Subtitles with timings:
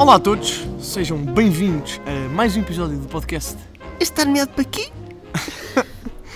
[0.00, 3.54] Olá a todos, sejam bem-vindos a mais um episódio do podcast.
[4.00, 4.88] Este está nomeado para quê?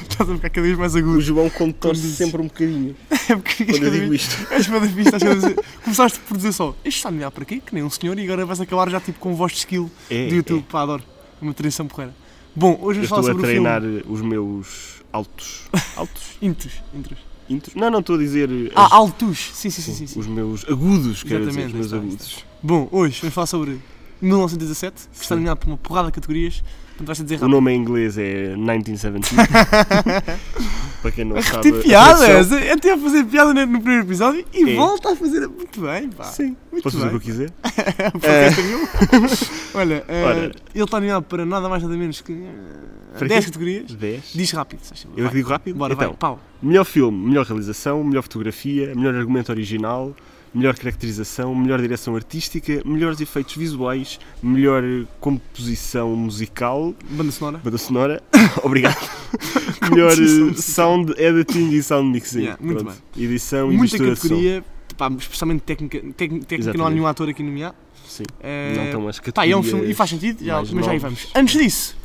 [0.03, 1.21] Estás a ficar cada vez mais O agudo.
[1.23, 4.37] João contorce sempre um bocadinho É porque quando eu digo isto.
[4.53, 7.63] És a Começaste por dizer só, isto está nomeado para quê?
[7.65, 10.29] Que nem um senhor e agora vais acabar já tipo com voz de skill É,
[10.29, 10.61] do YouTube.
[10.69, 10.71] é.
[10.71, 11.03] Pá, adoro.
[11.41, 12.15] Uma tradição porreira.
[12.55, 14.03] Bom, hoje vamos falar estou a sobre treinar o filme.
[14.09, 15.63] os meus altos.
[15.97, 16.23] Altos?
[16.43, 16.75] Intros.
[16.95, 17.19] Intros.
[17.49, 17.75] Intros?
[17.75, 18.51] Não, não, estou a dizer.
[18.77, 19.51] Ah, as- altos.
[19.55, 19.95] Sim, sim, sim.
[19.95, 20.21] sim, sim.
[20.21, 22.45] Os meus agudos, quero dizer, Exatamente, os meus agudos.
[22.67, 23.79] Bom, hoje vamos falar sobre
[24.23, 26.63] 1917, que está nomeado por uma porrada de categorias.
[26.97, 27.55] Portanto, vais-te dizer O rápido.
[27.55, 29.35] nome em inglês é 1917.
[31.03, 31.69] para quem não sabe.
[31.69, 32.21] a piadas!
[32.49, 34.77] tradução- Até a fazer piada no no primeiro episódio e É.
[34.77, 35.47] volta a fazer.
[35.47, 36.25] Muito bem, pá.
[36.25, 37.51] Sim, Muito posso fazer o que eu quiser.
[38.13, 38.87] Podcast nenhum.
[39.75, 40.53] Olha, eh, Ora.
[40.75, 43.51] ele está nomeado para nada mais nada menos que eh, Para 10 quê?
[43.51, 43.93] categorias.
[43.95, 44.23] 10.
[44.35, 45.07] Diz rápido, se.
[45.17, 45.77] Eu é que digo rápido?
[45.77, 46.41] Bora, então, vai, pau.
[46.63, 50.15] melhor filme, melhor realização, melhor fotografia, melhor argumento original,
[50.55, 54.83] melhor caracterização, melhor direção artística, melhores efeitos visuais, melhor
[55.21, 57.59] composição musical, Banda sonora.
[57.65, 58.23] banda sonora,
[58.63, 58.97] obrigado.
[59.91, 62.41] melhor eh, sound editing e sound mixing.
[62.43, 63.03] Yeah, muito Pronto.
[63.17, 64.65] Edição e Muita categoria,
[64.97, 66.01] pá, especialmente técnica.
[66.17, 67.75] técnica, técnica não há nenhum ator aqui nomeado.
[68.07, 68.23] Sim.
[68.41, 69.55] Eh, Não estão as Pá, categorias.
[69.55, 71.27] é um filme, e faz sentido, já, mas já aí vamos.
[71.35, 71.97] Antes disso,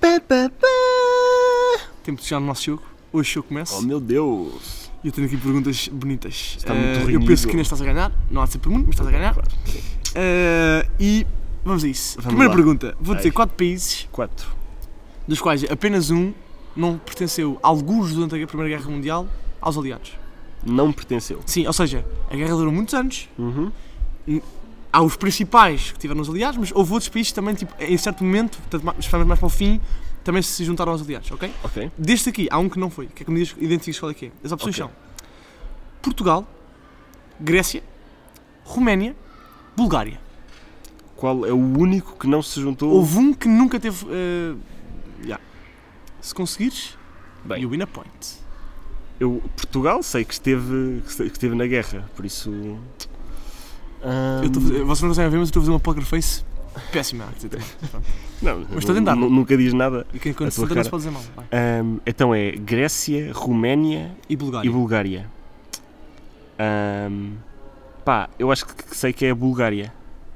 [0.00, 1.86] Pá, pá, pá.
[2.04, 2.82] temos de chegar no nosso jogo.
[3.12, 3.74] Hoje o jogo começa.
[3.74, 4.89] Oh meu Deus!
[5.02, 6.54] E eu tenho aqui perguntas bonitas.
[6.58, 7.26] Está muito eu renhido.
[7.26, 8.12] penso que ainda estás a ganhar.
[8.30, 9.36] Não há de ser por muito, mas estás a ganhar.
[10.14, 11.26] Eh, e
[11.64, 12.16] vamos a isso.
[12.16, 12.56] Vamos Primeira lá.
[12.56, 12.96] pergunta.
[13.00, 13.32] Vou dizer Ai.
[13.32, 14.48] quatro países, Quatro.
[15.26, 16.32] dos quais apenas um
[16.76, 19.26] não pertenceu, alguns durante a Primeira Guerra Mundial,
[19.60, 20.12] aos aliados.
[20.64, 21.40] Não pertenceu.
[21.46, 23.28] Sim, ou seja, a guerra durou muitos anos.
[23.38, 23.72] Uhum.
[24.92, 27.96] Há os principais que tiveram nos aliados, mas houve outros países que também, tipo, em
[27.96, 29.80] certo momento, portanto, mais para o fim,
[30.24, 31.52] também se juntaram aos aliados, ok?
[31.64, 31.90] Ok.
[31.98, 33.06] Deste aqui, há um que não foi.
[33.06, 34.30] Que é que me diz, identificas qual é que é?
[34.44, 34.86] As opções Ok.
[34.86, 35.10] são
[36.02, 36.46] Portugal,
[37.40, 37.82] Grécia,
[38.64, 39.14] Roménia,
[39.76, 40.20] Bulgária.
[41.16, 42.90] Qual é o único que não se juntou?
[42.92, 44.06] Houve um que nunca teve.
[44.10, 44.54] eh,
[45.22, 45.42] yeah.
[46.20, 46.96] Se conseguires,
[47.44, 48.38] Bem, you win a point.
[49.18, 52.50] eu, Portugal sei que esteve, que esteve na guerra, por isso.
[54.02, 56.04] Eu estou a fazer- vocês não conseguem ver, mas eu estou a fazer uma poker
[56.04, 56.42] face
[56.92, 57.24] péssima.
[57.90, 58.06] Pronto.
[58.42, 59.14] Não, Mas estou a tentar.
[59.14, 60.06] nu- Nunca diz nada.
[60.14, 61.22] E quem quando se tua tenta não se pode dizer mal.
[61.52, 64.66] Ahm, então é Grécia, Roménia E Bulgária.
[64.66, 65.26] e Bulgária.
[66.58, 67.32] Ahm,
[68.04, 69.92] pá, eu acho que sei que é a Bulgária.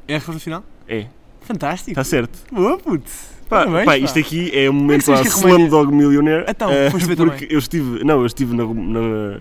[0.07, 0.65] É a resposta final?
[0.89, 1.07] É,
[1.41, 1.91] Fantástico.
[1.93, 2.39] está certo.
[2.53, 3.11] Boa, puto.
[3.49, 3.99] Pá, Parabéns, pá, pá.
[3.99, 5.23] isto aqui é um é momento que é?
[5.23, 6.45] Slumdog Millionaire.
[6.49, 7.53] Então, ah, foste ver porque também.
[7.53, 9.41] eu estive, não, eu estive na, na,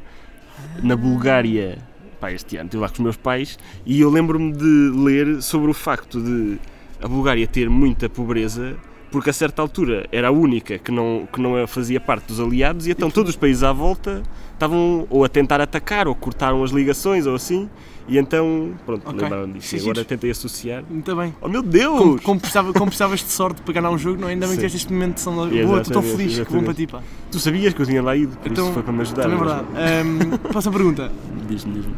[0.82, 1.78] na Bulgária
[2.20, 5.70] pá, este ano, estive lá com os meus pais e eu lembro-me de ler sobre
[5.72, 6.58] o facto de
[7.04, 8.76] a Bulgária ter muita pobreza
[9.12, 12.88] porque a certa altura era a única que não, que não fazia parte dos aliados
[12.88, 16.72] e então todos os países à volta estavam ou a tentar atacar ou cortaram as
[16.72, 17.70] ligações ou assim
[18.08, 19.22] e então, pronto, Ok.
[19.22, 19.68] lembraram disso.
[19.70, 20.84] Sim, agora tentei associar.
[20.90, 21.34] Muito bem.
[21.42, 21.98] Oh meu Deus!
[21.98, 24.32] Como, como, precisava, como precisavas de sorte para ganhar um jogo, não é?
[24.32, 26.74] Ainda bem que este momento de São Boa, estou tão Exatamente, feliz, que bom para
[26.74, 27.02] ti, pá.
[27.32, 29.24] Tu sabias que eu tinha lá ido, por Então, isso foi para me ajudar.
[29.24, 29.68] Também é verdade.
[29.78, 31.12] Ahm, próxima pergunta.
[31.48, 31.94] Diz-me, diz-me.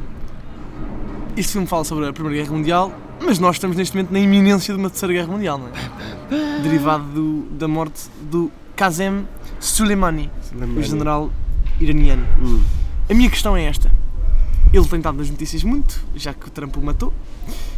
[1.36, 4.74] Este filme fala sobre a Primeira Guerra Mundial, mas nós estamos neste momento na iminência
[4.74, 6.62] de uma Terceira Guerra Mundial, não é?
[6.62, 9.28] Derivado do- da morte do Qasem
[9.60, 10.30] Soleimani,
[10.78, 11.32] o general
[11.80, 12.26] iraniano.
[12.42, 12.64] Hum.
[13.10, 13.92] A minha questão é esta.
[14.74, 17.14] Ele tem estado nas notícias muito, já que o Trump o matou.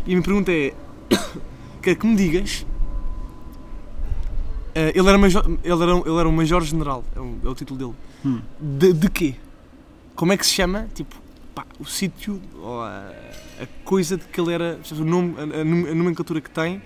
[0.06, 0.74] E a minha pergunta é:
[1.82, 2.66] quero que me digas.
[4.74, 7.56] eh, ele, era major, ele, era, um- ele era um major-general, é, o- é o
[7.56, 7.94] título dele.
[8.26, 8.42] Hum.
[8.60, 9.36] De, de quê?
[10.16, 10.88] Como é que se chama?
[10.96, 11.16] Tipo,
[11.54, 13.12] pá, o sítio, ou a,
[13.62, 14.80] a coisa de que ele era.
[14.92, 16.82] O nome, a, a a nomenclatura que tem.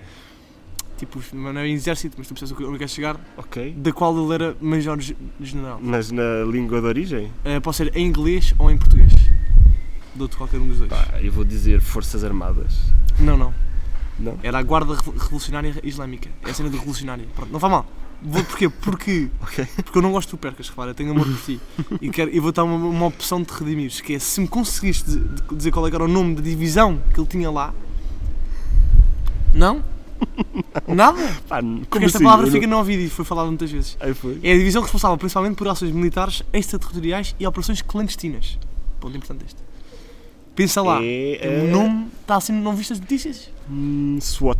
[0.98, 3.20] Tipo, não é exército, mas tu percebes onde eu quero chegar.
[3.36, 3.72] Ok.
[3.76, 5.80] Da qual ele era major-general.
[5.82, 7.32] Mas na língua de origem?
[7.44, 9.10] Eh, pode ser em inglês ou em português.
[10.14, 10.90] Dou-te qualquer um dos dois.
[10.90, 12.78] Pá, eu vou dizer Forças Armadas.
[13.18, 13.52] Não, não.
[14.18, 14.38] Não?
[14.44, 16.28] Era a Guarda Revo- Revolucionária Islâmica.
[16.46, 17.26] É a cena de revolucionária.
[17.34, 17.86] Pronto, não faz mal.
[18.24, 18.68] Vou, porquê?
[18.68, 19.66] Porque, Ok.
[19.84, 21.60] porque eu não gosto que tu percas, repara, eu tenho amor por ti.
[22.00, 24.46] E, quero, e vou dar uma, uma opção de te redimires, que é se me
[24.48, 27.74] conseguiste de- de dizer qual é era o nome da divisão que ele tinha lá.
[29.54, 29.82] Não?
[30.86, 31.18] Nada?
[31.48, 32.24] Pá, como Porque esta assim?
[32.24, 33.96] palavra Eu fica não- no ouvido e foi falada muitas vezes.
[34.00, 34.38] Aí foi.
[34.42, 38.58] É a divisão responsável principalmente por ações militares extraterritoriais e operações clandestinas.
[39.00, 39.60] Ponto importante este.
[40.54, 41.00] Pensa lá.
[41.02, 43.50] É, O eh, nome está assim, não viste as notícias?
[43.68, 44.58] hum, SWAT.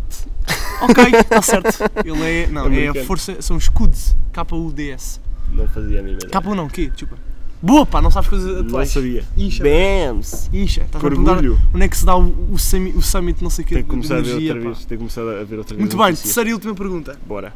[0.82, 1.78] Ok, está certo.
[2.04, 2.46] Ele é.
[2.48, 3.06] Não, é a Americano.
[3.06, 3.40] força.
[3.40, 4.16] São os SCUDS.
[4.32, 5.20] K-U-D-S.
[5.52, 6.30] Não fazia a mínima ideia.
[6.40, 6.88] K-U não, quê?
[6.88, 7.16] Desculpa.
[7.60, 8.88] Boa, pá, não sabes coisas Não atuais.
[8.90, 9.22] sabia.
[9.36, 9.62] Incha.
[9.62, 10.50] BAMS!
[10.52, 10.80] Incha.
[10.82, 11.38] Estás a Que perguntar
[11.72, 13.86] onde é que se dá o, o, summit, o summit, não sei o quê, Tenho
[13.86, 14.74] que de começar a ver energia, outra pá.
[14.74, 14.78] vez.
[14.86, 15.78] Tenho que começar a ver outra vez.
[15.78, 16.24] Muito a bem, notícia.
[16.24, 17.18] terceira e última pergunta.
[17.24, 17.54] Bora.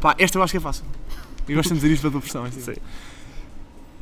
[0.00, 0.84] Pá, esta eu acho que é fácil.
[1.48, 2.44] Eu gosto de dizer isto para a tua pressão.
[2.44, 2.60] é assim.
[2.62, 2.72] Sim.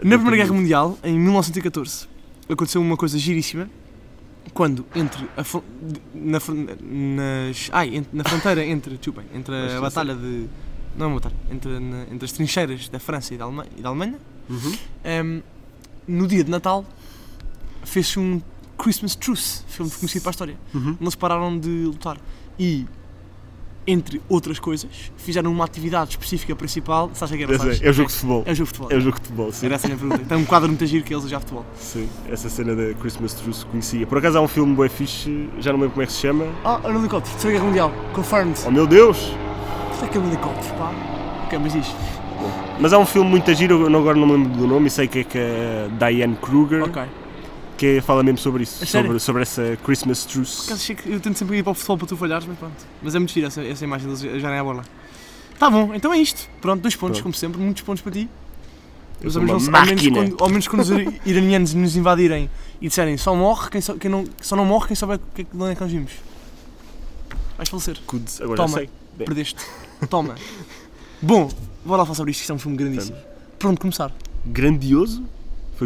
[0.03, 2.07] Na Primeira Guerra Mundial, em 1914,
[2.49, 3.69] aconteceu uma coisa giríssima,
[4.53, 5.45] quando entre a,
[6.15, 6.39] na,
[6.81, 10.47] nas, ai, na fronteira entre, desculpem, entre a batalha de.
[10.97, 13.81] Não é uma batalha, entre, na- entre as trincheiras da França e da, Alema- e
[13.83, 14.19] da Alemanha,
[14.51, 14.73] Uhum.
[15.05, 15.41] Ehm,
[16.07, 16.85] no dia de Natal
[17.85, 18.43] fez-se um
[18.77, 20.57] Christmas Truce, filme conhecido para a história.
[20.75, 20.97] Uhum.
[21.01, 22.19] Não se pararam de lutar.
[22.59, 22.85] E,
[23.87, 27.11] entre outras coisas, fizeram uma atividade específica principal.
[27.15, 27.57] Sabes o que era?
[27.57, 27.83] Pois é, sabes?
[27.83, 28.43] é o jogo de futebol.
[28.47, 28.89] É o jogo de futebol.
[28.91, 29.67] É o jogo de futebol, sim.
[29.67, 30.25] Era essa a minha pergunta.
[30.29, 31.65] Tem um quadro muito giro que eles já futebol.
[31.77, 34.07] Sim, essa cena da Christmas Truce conhecia.
[34.07, 36.47] Por acaso há um filme bué fixe, já não lembro como é que se chama.
[36.65, 37.33] Ah, era um helicóptero.
[37.33, 37.93] Terceira Guerra Mundial.
[38.15, 38.61] Confirmed.
[38.67, 39.33] Oh meu Deus!
[39.93, 40.93] Isto é aquele helicóptero, pá.
[41.47, 41.95] Ok, mas diz.
[42.81, 45.07] Mas há um filme muito giro, eu agora não me lembro do nome, e sei
[45.07, 47.03] que é que a Diane Kruger, Ok.
[47.83, 50.95] Que fala mesmo sobre isso, sobre, sobre essa Christmas Truce.
[50.95, 52.77] que eu tento sempre ir para o futebol para tu falhares, mas pronto.
[53.03, 54.85] Mas é muito giro essa, essa imagem deles já nem a bola.
[55.59, 56.49] Tá bom, então é isto.
[56.61, 57.23] Pronto, dois pontos, Pronto.
[57.25, 58.29] como sempre, muitos pontos para ti.
[59.21, 62.49] Mas ao menos, ao, menos quando, ao menos quando os ira- iranianos nos invadirem
[62.81, 65.43] e disserem só morre quem, só, quem não, só não morre quem souber o que
[65.43, 66.13] é que- de onde é que nós vimos.
[67.57, 67.99] Vais falecer.
[68.07, 68.79] Cudes, agora Toma.
[68.79, 68.89] sei.
[69.17, 69.57] Bem, Perdeste.
[70.09, 70.37] Toma.
[71.21, 71.49] Bom,
[71.85, 73.17] bora lá falar sobre isto, isto é um filme grandíssimo.
[73.59, 74.13] Pronto, começar.
[74.47, 75.25] grandioso?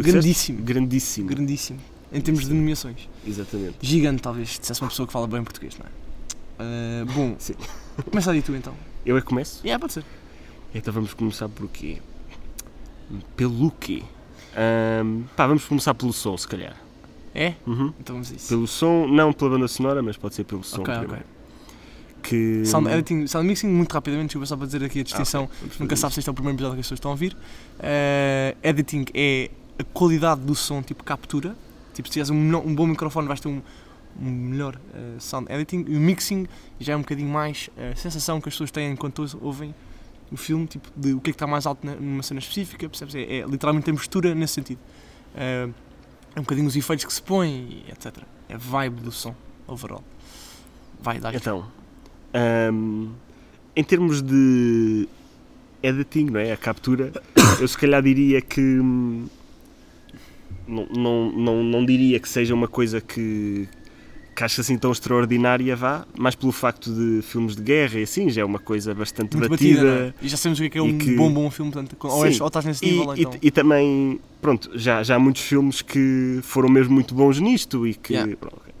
[0.03, 0.61] Foi Grandíssimo.
[0.63, 1.27] Grandíssimo.
[1.27, 1.79] Grandíssimo.
[2.11, 3.09] Em termos de nomeações.
[3.25, 3.75] Exatamente.
[3.81, 5.89] Gigante, talvez, se dissesse uma pessoa que fala bem português, não é?
[6.59, 7.53] Ah, bom, Sim.
[8.09, 8.73] começa aí tu então.
[9.05, 9.61] Eu é que começo?
[9.67, 10.03] É, pode ser.
[10.73, 11.97] Então vamos começar por quê?
[13.35, 14.03] Pelo quê?
[14.55, 16.75] Ahm, pá, vamos começar pelo som, se calhar.
[17.33, 17.53] É?
[17.65, 17.93] Uhum.
[17.99, 18.47] Então vamos isso.
[18.49, 21.03] Pelo som, não pela banda sonora, mas pode ser pelo som Ok, ok.
[21.05, 21.25] primeiro.
[22.23, 22.65] Que...
[22.65, 25.43] Sound editing, sound mixing, muito rapidamente, desculpa só para dizer aqui a Ah, distinção.
[25.43, 27.11] ok, vamos Nunca fazer sabe se este é o primeiro episódio que as pessoas estão
[27.11, 27.37] a ouvir.
[27.79, 31.55] Eh, editing é a qualidade do som, tipo captura.
[31.93, 33.61] Tipo, se tiveres um, um bom microfone, vais ter um,
[34.19, 35.85] um melhor eh, sound editing.
[35.87, 36.47] E o mixing
[36.79, 39.73] já é um bocadinho mais a sensação que as pessoas têm enquanto ouvem
[40.31, 43.15] o filme, tipo, de o que é que está mais alto numa cena específica, percebes?
[43.15, 44.79] É, é literalmente a mistura nesse sentido.
[45.35, 45.69] Eh,
[46.35, 48.17] é um bocadinho os efeitos que se põem, etc.
[48.47, 49.35] É a vibe do som,
[49.67, 50.03] overall.
[51.01, 51.65] Vai, Então,
[52.33, 53.09] ahm,
[53.75, 55.07] em termos de
[55.81, 56.51] editing, não é?
[56.51, 57.11] A captura,
[57.59, 59.27] eu se calhar diria que hum,
[60.67, 63.67] não, não, não, não diria que seja uma coisa que,
[64.35, 68.29] que acho assim tão extraordinária, vá, mas pelo facto de filmes de guerra e assim,
[68.29, 69.83] já é uma coisa bastante muito batida.
[69.83, 70.25] batida, é?
[70.25, 72.25] E já sabemos o que é, que é um que- bom bom filme, portanto, ou,
[72.25, 73.33] és, ou estás nesse E, nível, e- então.
[73.41, 77.93] e também, pronto, já, já há muitos filmes que foram mesmo muito bons nisto e
[77.95, 78.13] que.
[78.13, 78.35] Yeah.
[78.37, 78.73] pronto, ok.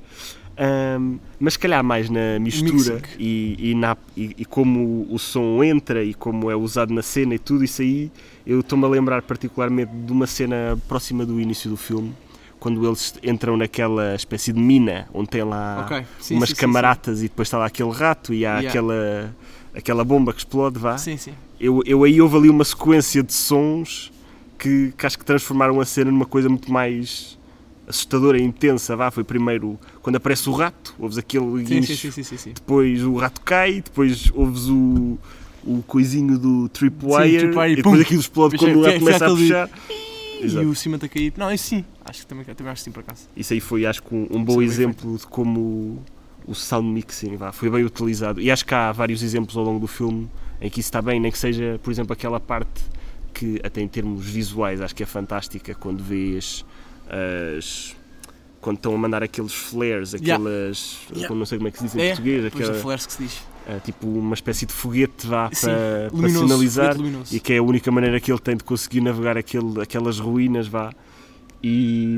[0.59, 5.63] Ahm, mas se calhar mais na mistura e, e, na, e, e como o som
[5.63, 8.11] entra e como é usado na cena e tudo isso aí,
[8.47, 12.13] eu estou-me a lembrar particularmente de uma cena próxima do início do filme,
[12.59, 16.61] quando eles entram naquela espécie de mina onde tem lá Ok, sim, umas sim, sim,
[16.61, 18.69] camaratas e depois está lá aquele rato e há Yeah.
[18.69, 19.35] aquela,
[19.75, 21.33] aquela bomba que explode, vá Sim, sim.
[21.59, 24.11] eu, eu aí houve ali uma sequência de sons
[24.57, 27.37] que, que acho que transformaram a cena numa coisa muito mais
[27.87, 28.95] assustadora e intensa.
[28.95, 32.37] Vá, foi primeiro quando aparece o rato, ouves aquele Sim, guincho, sim, sim, sim, sim,
[32.37, 32.51] sim.
[32.55, 35.19] depois o rato cai, depois ouves o,
[35.67, 39.25] o coisinho do tripwire, tripwire, e depois aquilo explode quando o é- rato fica começa
[39.25, 39.69] a puxar.
[40.41, 41.33] E o cimento a cair.
[41.35, 41.85] Não, isso sim.
[42.05, 43.23] Acho que também, também acho que sim, por acaso.
[43.35, 46.01] Isso aí foi, acho que, um, um bom é exemplo de como
[46.45, 48.39] o sound mixing vá, foi bem utilizado.
[48.39, 50.29] E acho que há vários exemplos ao longo do filme
[50.61, 52.81] em que isso está bem, nem que seja, por exemplo, aquela parte
[53.33, 56.63] que, até em termos visuais, acho que é fantástica quando vês
[57.09, 57.95] as.
[58.61, 60.33] Quando estão a mandar aqueles flares, Yeah.
[60.35, 60.97] aquelas.
[61.15, 61.35] Yeah.
[61.35, 63.41] Não sei como é que se diz em É, português, aquela, flares que se diz.
[63.67, 66.95] Ah, tipo uma espécie de foguete vá, Sim, para, para sinalizar
[67.31, 70.67] e que é a única maneira que ele tem de conseguir navegar aquele, aquelas ruínas,
[70.67, 70.91] vá.
[71.61, 72.17] E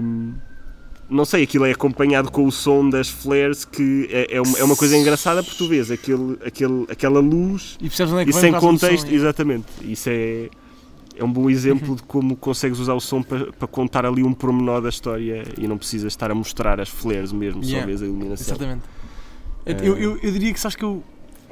[1.10, 4.64] não sei, aquilo é acompanhado com o som das flares, que é, é, uma, é
[4.64, 9.08] uma coisa engraçada porque tu vês aquele, aquele, aquela luz E é e sem contexto,
[9.08, 9.16] som, é.
[9.16, 9.66] exatamente.
[9.82, 10.50] Isso é,
[11.18, 14.34] é um bom exemplo de como consegues usar o som para, para contar ali um
[14.34, 17.88] pormenor da história e não precisas estar a mostrar as flares mesmo, só Yeah.
[17.88, 18.56] vês a iluminação.
[18.56, 18.84] Exatamente.
[19.66, 21.04] Eh, Eu, eu, eu diria que sabes que eu.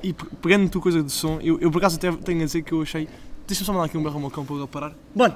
[0.03, 2.45] E pe- pegando na tua coisa de som, eu, eu por acaso até tenho a
[2.45, 3.07] dizer que eu achei.
[3.47, 4.95] Deixa-me só mandar aqui um berro ao meu cão para ele parar.
[5.15, 5.35] Mano!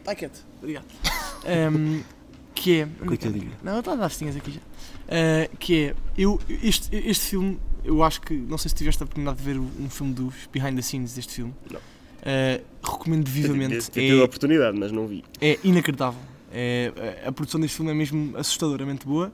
[0.00, 0.44] Está quieto.
[0.60, 0.84] Obrigado.
[2.54, 2.82] Que é.
[2.82, 3.06] é que é?
[3.06, 3.52] Coitadinho.
[3.62, 4.60] Não, está a dar tinhas aqui já.
[5.08, 5.94] Eh, que é.
[6.16, 8.34] Eu, este, este filme, eu acho que.
[8.34, 11.34] Não sei se tiveste a oportunidade de ver um filme dos behind the scenes deste
[11.34, 11.54] filme.
[11.70, 11.78] Não.
[12.22, 13.90] Eh, recomendo vivamente.
[13.90, 15.22] Tive a É, oportunidade, mas não vi.
[15.40, 16.18] é inacreditável.
[16.50, 19.30] É, a produção deste filme é mesmo assustadoramente boa,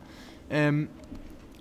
[0.50, 0.87] ehm,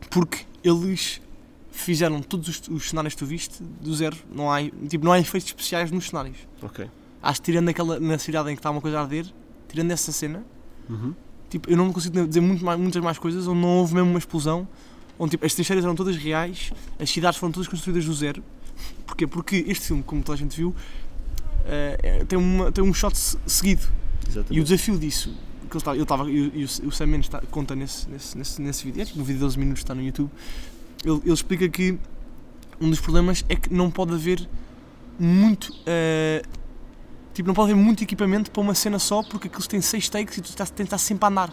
[0.10, 1.22] porque eles
[1.72, 4.16] fizeram todos os, os cenários que tu viste do zero.
[4.34, 6.38] Não há, tipo, não há efeitos especiais nos cenários.
[6.62, 6.88] Ok.
[7.24, 9.26] Acho que tirando aquela na cidade em que está uma coisa a arder,
[9.70, 10.44] tirando essa cena,
[10.90, 11.14] Uhum.
[11.50, 14.20] tipo, eu não consigo dizer muito mais- muitas mais coisas onde não houve mesmo uma
[14.20, 14.68] explosão,
[15.18, 18.44] onde tipo, as trincheiras eram todas reais, as cidades foram todas construídas do zero.
[19.06, 19.26] Porquê?
[19.28, 20.76] Porque este filme, como toda a gente viu,
[21.66, 23.84] é- tem, uma, tem um shot se- seguido.
[24.28, 24.58] Exatamente.
[24.58, 25.30] E o desafio disso,
[25.70, 28.84] que ele estava, ele estava e, o Sam Mendes está- conta nesse, nesse, nesse, nesse
[28.84, 30.30] vídeo, é tipo um vídeo de 12 minutos, está no YouTube,
[31.04, 31.98] ele, ele explica que
[32.80, 34.48] um dos problemas é que não pode haver
[35.20, 35.74] muito.
[35.86, 36.42] eh,
[37.34, 40.38] tipo, não pode haver muito equipamento para uma cena só, porque aqueles têm 6 takes
[40.38, 41.50] e tu estás, tens de estar sempre a andar.
[41.50, 41.52] O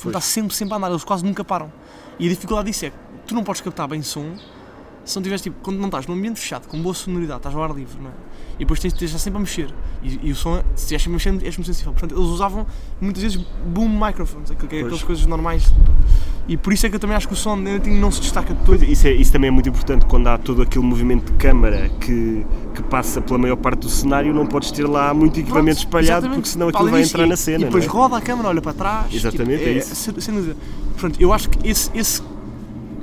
[0.00, 0.16] filme Pois.
[0.16, 1.72] está sempre, sempre a andar, eles quase nunca param.
[2.18, 4.36] E a dificuldade disso é que tu não podes captar bem som
[5.08, 7.62] se não tiveres, tipo, quando não estás num ambiente fechado, com boa sonoridade, estás ao
[7.62, 8.14] ar livre, não é?
[8.56, 9.72] E depois tens de estar sempre a mexer.
[10.02, 11.92] E, e o som, se estiveres a mexer, és muito sensível.
[11.92, 12.66] Portanto, eles usavam
[13.00, 15.72] muitas vezes boom microphones, aquilo que é aquelas coisas normais.
[16.48, 18.64] E por isso é que eu também acho que o som não se destaca de
[18.64, 18.82] todo.
[18.84, 22.44] Isso, é, isso também é muito importante quando há todo aquele movimento de câmara que,
[22.74, 26.10] que passa pela maior parte do cenário, não podes ter lá muito equipamento Pronto, espalhado
[26.10, 26.34] exatamente.
[26.36, 27.62] porque senão aquilo vai disso, entrar e- na cena.
[27.62, 27.86] E depois é?
[27.86, 29.14] roda a câmera, olha para trás.
[29.14, 30.20] Exatamente, tipo, é isso.
[30.20, 30.56] sem dúvida.
[30.92, 32.22] Portanto, eu acho que esse, esse,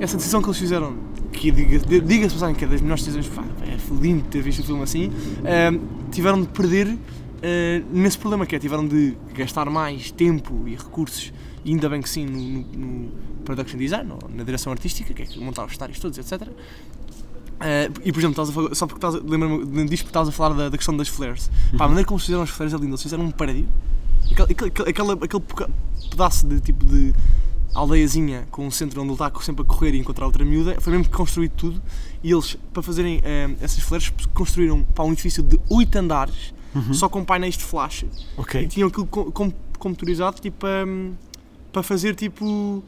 [0.00, 0.94] essa decisão que eles fizeram,
[1.36, 4.64] que diga- diga-se passagem que é das melhores decisões, pá, é lindo ter visto o
[4.64, 5.10] filme assim,
[5.44, 5.78] ehm,
[6.10, 6.96] tiveram de perder
[7.42, 11.32] eh, nesse problema que é, tiveram de gastar mais tempo e recursos,
[11.64, 13.10] e ainda bem que sim, no, no- no
[13.44, 16.48] production design, ou na direção artística, que é montar os cenários todos, etc.
[17.60, 20.54] Eh, e por exemplo, a só porque estás a, lembra-me disto porque estás a falar
[20.54, 21.50] da, da questão das flares.
[21.76, 23.66] Pá, a maneira como se fizeram as flares é linda, eles fizeram um prédio,
[24.30, 25.42] aquele, aquele, aquele, aquele
[26.10, 27.14] pedaço de tipo de
[27.76, 30.92] aldeiazinha com um centro onde ele está sempre a correr e encontrar outra miúda, foi
[30.96, 31.82] mesmo construído tudo
[32.22, 36.54] e eles, para fazerem eh, essas flares, construíram para um edifício de 8 andares,
[36.92, 38.66] só com painéis de flash e Ok.
[38.68, 40.84] tinham aquilo com- com- computadorizado tipo para,
[41.72, 42.82] para fazer tipo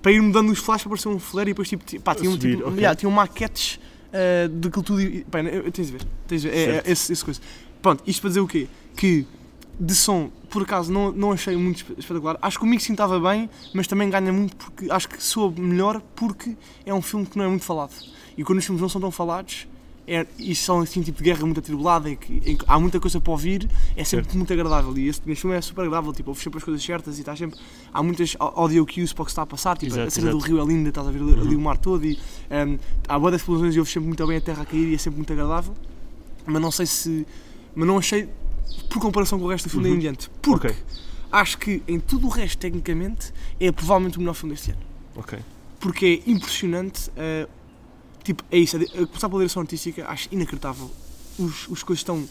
[0.00, 2.32] para ir mudando os flashes para parecer um flare e depois tipo, ti- pá, tinham,
[2.32, 2.78] subir, tipo, ok.
[2.78, 3.80] yeah, tinham maquetes
[4.12, 5.38] uh, daquilo tudo e, pá,
[5.72, 7.40] tens de ver, tens de ver, é, é, esse, esse coisa
[7.80, 8.68] pronto, isto para dizer o quê?
[8.96, 9.26] que
[9.80, 13.18] de som, por acaso não, não achei muito espe- espetacular acho que o mixing estava
[13.18, 17.36] bem, mas também ganha muito porque acho que soa melhor porque é um filme que
[17.38, 17.92] não é muito falado
[18.36, 19.66] e quando os filmes não são tão falados
[20.06, 22.98] é, e são assim tipo de guerra muito atribulada em que, em que há muita
[23.00, 24.36] coisa para ouvir é sempre Certo.
[24.36, 27.16] muito agradável e este, este filme é super agradável tipo, ouves sempre as coisas certas
[27.16, 27.58] e estás sempre
[27.92, 30.30] há muitas au- audio cues para o que está a passar tipo, a Exato, cena
[30.32, 30.36] do.
[30.38, 30.42] Uhum.
[30.42, 32.18] rio é linda, estás a ver ali, ali o mar todo e
[32.50, 34.98] um, há boas explosões e ouves sempre muito bem a terra a cair e é
[34.98, 35.72] sempre muito agradável
[36.46, 37.26] mas não sei se
[37.74, 38.28] mas não achei
[38.88, 39.96] por comparação com o resto do filme Uhum.
[39.96, 40.76] em diante porque Ok.
[41.30, 44.80] acho que em tudo o resto tecnicamente é provavelmente o melhor filme deste ano
[45.16, 45.38] Ok.
[45.80, 47.08] porque é impressionante.
[47.10, 47.48] uh,
[48.24, 48.76] tipo, é isso.
[48.76, 50.90] A, a começar pela direção artística, acho inacreditável.
[51.38, 52.24] Os, os coisas estão.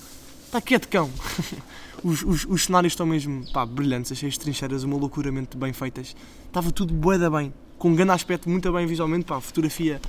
[0.46, 1.10] Está quieto, cão.
[2.04, 6.16] os, os, os cenários estão mesmo pá, brilhantes, achei as trincheiras uma loucuramente bem feitas.
[6.48, 9.26] Estava tudo bué bem, com um grande aspecto, muito bem visualmente.
[9.26, 10.00] Pá, fotografia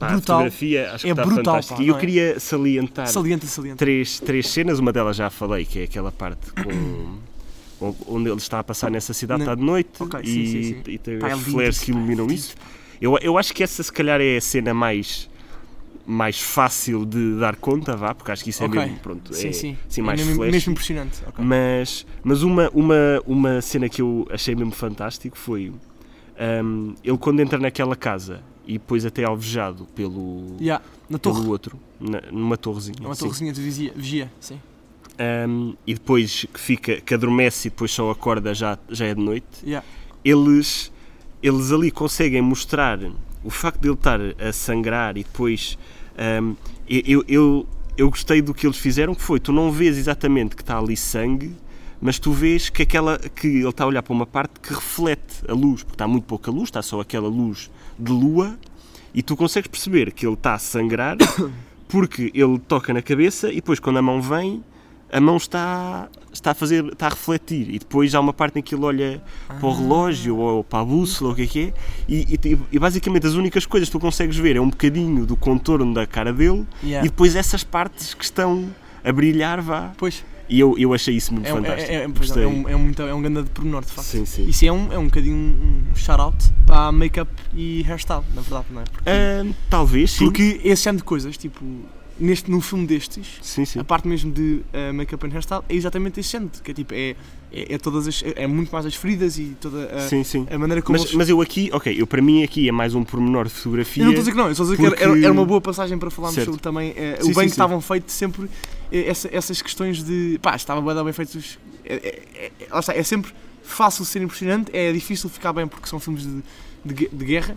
[0.00, 0.38] Pá, a brutal.
[0.38, 1.76] fotografia acho que É está brutal, fantástica.
[1.76, 2.00] pá, e eu é?
[2.00, 3.76] queria salientar Saliente, saliente.
[3.76, 7.18] três, três cenas, uma delas já falei, que é aquela parte com.
[8.06, 10.82] Onde ele está a passar nessa cidade, está de noite Ok, e, sim, sim, sim.
[10.92, 12.54] e tem Pá, é os lindo flares que pá, iluminam é isso.
[13.00, 15.30] Eu, eu acho que essa, se calhar, é a cena mais,
[16.06, 18.78] mais fácil de dar conta, vá, porque acho que isso é Ok.
[18.78, 19.76] mesmo, pronto, Sim, é, sim.
[19.88, 20.52] assim, É mais mesmo, flash.
[20.52, 21.18] mesmo impressionante.
[21.26, 21.42] ok.
[21.42, 25.72] Mas, mas uma, uma, uma cena que eu achei mesmo fantástico foi
[26.62, 31.48] hum, ele quando entra naquela casa e depois até alvejado pelo, Yeah, na pelo torre.
[31.48, 32.96] outro, na- numa torrezinha.
[33.02, 33.24] É uma sim.
[33.24, 34.60] torrezinha de vigia, vigia sim.
[35.48, 39.20] Um, e depois que fica que adormece e depois só acorda já, já é de
[39.20, 39.86] noite, Yeah.
[40.24, 40.90] eles,
[41.42, 42.98] eles ali conseguem mostrar
[43.44, 45.76] o facto de ele estar a sangrar e depois
[46.42, 46.54] um,
[46.88, 47.66] eu, eu,
[47.98, 50.96] eu gostei do que eles fizeram, que foi, tu não vês exatamente que está ali
[50.96, 51.54] sangue,
[52.00, 55.42] mas tu vês que, aquela, que ele está a olhar para uma parte que reflete
[55.48, 58.58] a luz, porque está muito pouca luz, está só aquela luz de lua,
[59.14, 61.16] e tu consegues perceber que ele está a sangrar
[61.88, 64.62] porque ele toca na cabeça e depois quando a mão vem
[65.12, 67.68] a mão está, está a fazer, está a refletir.
[67.74, 70.84] E depois há uma parte em que ele olha para o relógio ou para a
[70.84, 71.74] bússola ou o que é que é
[72.08, 75.34] e, e- e basicamente as únicas coisas que tu consegues ver é um bocadinho do
[75.36, 77.04] contorno da cara dele Yeah.
[77.04, 78.70] e depois essas partes que estão
[79.02, 79.92] a brilhar vá.
[79.96, 82.42] Pois, e eu, eu achei isso muito é, um- é, fantástico é, é, Gostei.
[82.42, 84.08] é um, é, um, é um grande pormenor, de facto.
[84.08, 84.46] sim, sim.
[84.48, 88.66] Isso é um, é um bocadinho um, um shout-out para make-up e hairstyle, na verdade,
[88.70, 88.84] não é?
[88.84, 91.64] Porque, Ah, talvez sim porque esse género de coisas, tipo,
[92.18, 93.78] neste, num filme destes, sim, sim.
[93.78, 96.92] a parte mesmo de uh, make-up and hairstyle é exatamente esse género, que é tipo,
[96.92, 97.16] é,
[97.52, 100.46] é, é todas as, é, é muito mais as feridas e toda a, sim, sim.
[100.50, 101.14] a maneira como Mas, eles...
[101.16, 104.06] mas eu aqui, ok, eu para mim aqui é mais um pormenor de fotografia Eu
[104.06, 105.44] não estou a dizer que não, eu estou a dizer que era- era, porque- uma
[105.46, 106.46] boa passagem para falarmos Certo.
[106.48, 108.48] sobre também Sim, o bem que estavam feitos sempre,
[108.92, 110.38] essa- essas questões de.
[110.42, 111.58] pá, estava bem, bem feitos.
[111.84, 113.32] É, é, é, está, é sempre
[113.62, 116.42] fácil ser impressionante, é difícil ficar bem porque são filmes de,
[116.84, 117.56] de, de guerra,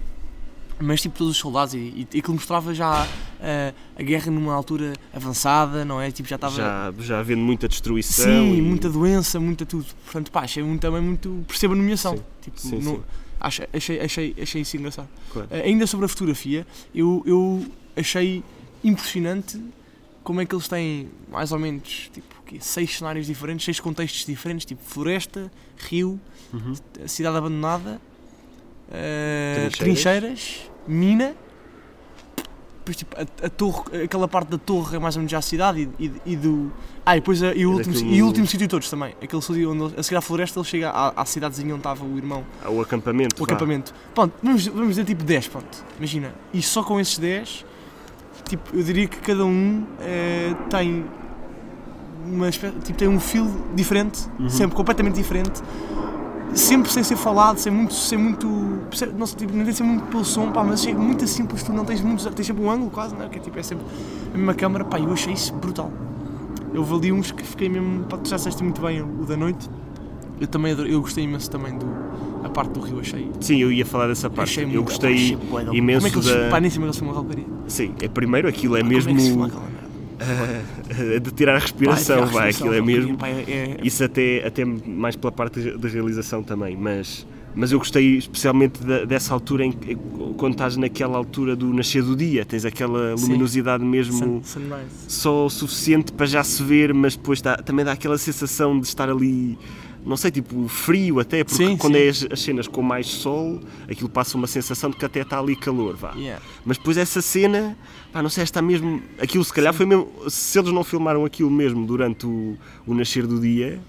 [0.79, 3.07] mas tipo todos os soldados, e, e, e aquilo mostrava já
[3.41, 6.11] eh, a guerra numa altura avançada, não é?
[6.11, 6.55] Tipo, já estava.
[6.55, 9.85] já, já havendo muita destruição Sim, e- muita doença, muita tudo.
[10.05, 11.43] Portanto, pá, achei muito, também muito.
[11.47, 12.15] percebo a nomeação.
[12.17, 13.03] Sim, Tipo, sim, não- sim.
[13.39, 15.09] acho- achei, achei, achei isso engraçado.
[15.31, 15.47] Claro.
[15.51, 18.43] Eh, ainda sobre a fotografia, eu, eu achei
[18.83, 19.59] impressionante
[20.23, 22.57] como é que eles têm mais ou menos tipo, quê?
[22.61, 26.19] seis cenários diferentes, seis contextos diferentes, tipo floresta, rio,
[26.53, 26.73] Uhum.
[27.07, 27.99] cidade abandonada,
[28.91, 29.77] eh, Trincheiras.
[29.77, 31.35] trincheiras, mina.
[32.85, 35.41] Depois, tipo, a, a torre, aquela parte da torre é mais ou menos já a
[35.41, 36.69] cidade e, e- e do.
[37.05, 39.15] Ah, e depois a- e o, último, daquele- e o último sítio de todos também.
[39.21, 42.03] Aquele sítio onde ele- a seguir à floresta ele chega à, à cidadezinha onde estava
[42.03, 43.41] o irmão, Ah, O acampamento.
[43.41, 43.53] o vá.
[43.53, 43.93] acampamento.
[44.13, 45.83] Pronto, vamos, vamos dizer tipo 10, pronto.
[45.97, 46.35] Imagina.
[46.53, 47.65] E só com esses 10,
[48.47, 51.05] tipo, eu diria que cada um eh, tem.
[52.25, 54.47] Uma espé- tipo, tem um feel diferente, Uhum.
[54.49, 55.61] sempre completamente diferente,
[56.53, 57.93] sempre sem ser falado, sem muito.
[57.93, 58.47] Sem muito
[59.17, 61.73] não sei, tipo, nem tem ser muito pelo som, pá, mas é muito simples, tu
[61.73, 62.25] não tens muitos.
[62.25, 63.29] Tens sempre um ângulo quase, não é?
[63.29, 63.85] Que é, tipo, é sempre
[64.33, 65.91] a mesma câmara, pá, eu achei isso brutal.
[66.73, 68.05] Eu ali uns que fiquei mesmo.
[68.05, 69.69] Pá, tu já disseste muito bem o, da noite.
[70.39, 71.85] Eu também adorei, eu gostei imenso também do.
[72.43, 73.29] A parte do rio, achei.
[73.39, 74.49] Sim, eu ia falar dessa parte.
[74.51, 76.49] achei eu muito- gostei achei bué da- imenso Como é que eles, da.
[76.49, 77.63] pá, nem sei como é eles filmam.
[77.67, 79.43] Sim, é primeiro aquilo, é Como é que se mesmo
[80.19, 83.17] ah, de tirar a respiração, Pá, vai, aquilo é mesmo.
[83.17, 87.79] pá, é- é- Isso até, até mais pela parte da realização também, mas, mas eu
[87.79, 89.95] gostei especialmente da- dessa altura em que
[90.37, 93.25] quando estás naquela altura do nascer do dia, tens aquela Sim.
[93.27, 94.61] luminosidade mesmo Sun-
[95.07, 98.85] só o suficiente para já se ver, mas depois dá- também dá aquela sensação de
[98.87, 99.57] estar ali,
[100.05, 102.01] não sei, tipo frio até, porque Sim, quando sim.
[102.01, 105.39] é as, as cenas com mais sol, aquilo passa uma sensação de que até está
[105.39, 106.11] ali calor, vá.
[106.13, 106.43] Yeah.
[106.65, 107.77] Mas depois essa cena,
[108.11, 109.01] pá, não sei, está mesmo.
[109.19, 110.09] Aquilo se calhar foi mesmo.
[110.29, 113.79] Se eles não filmaram aquilo mesmo durante o, o nascer do dia,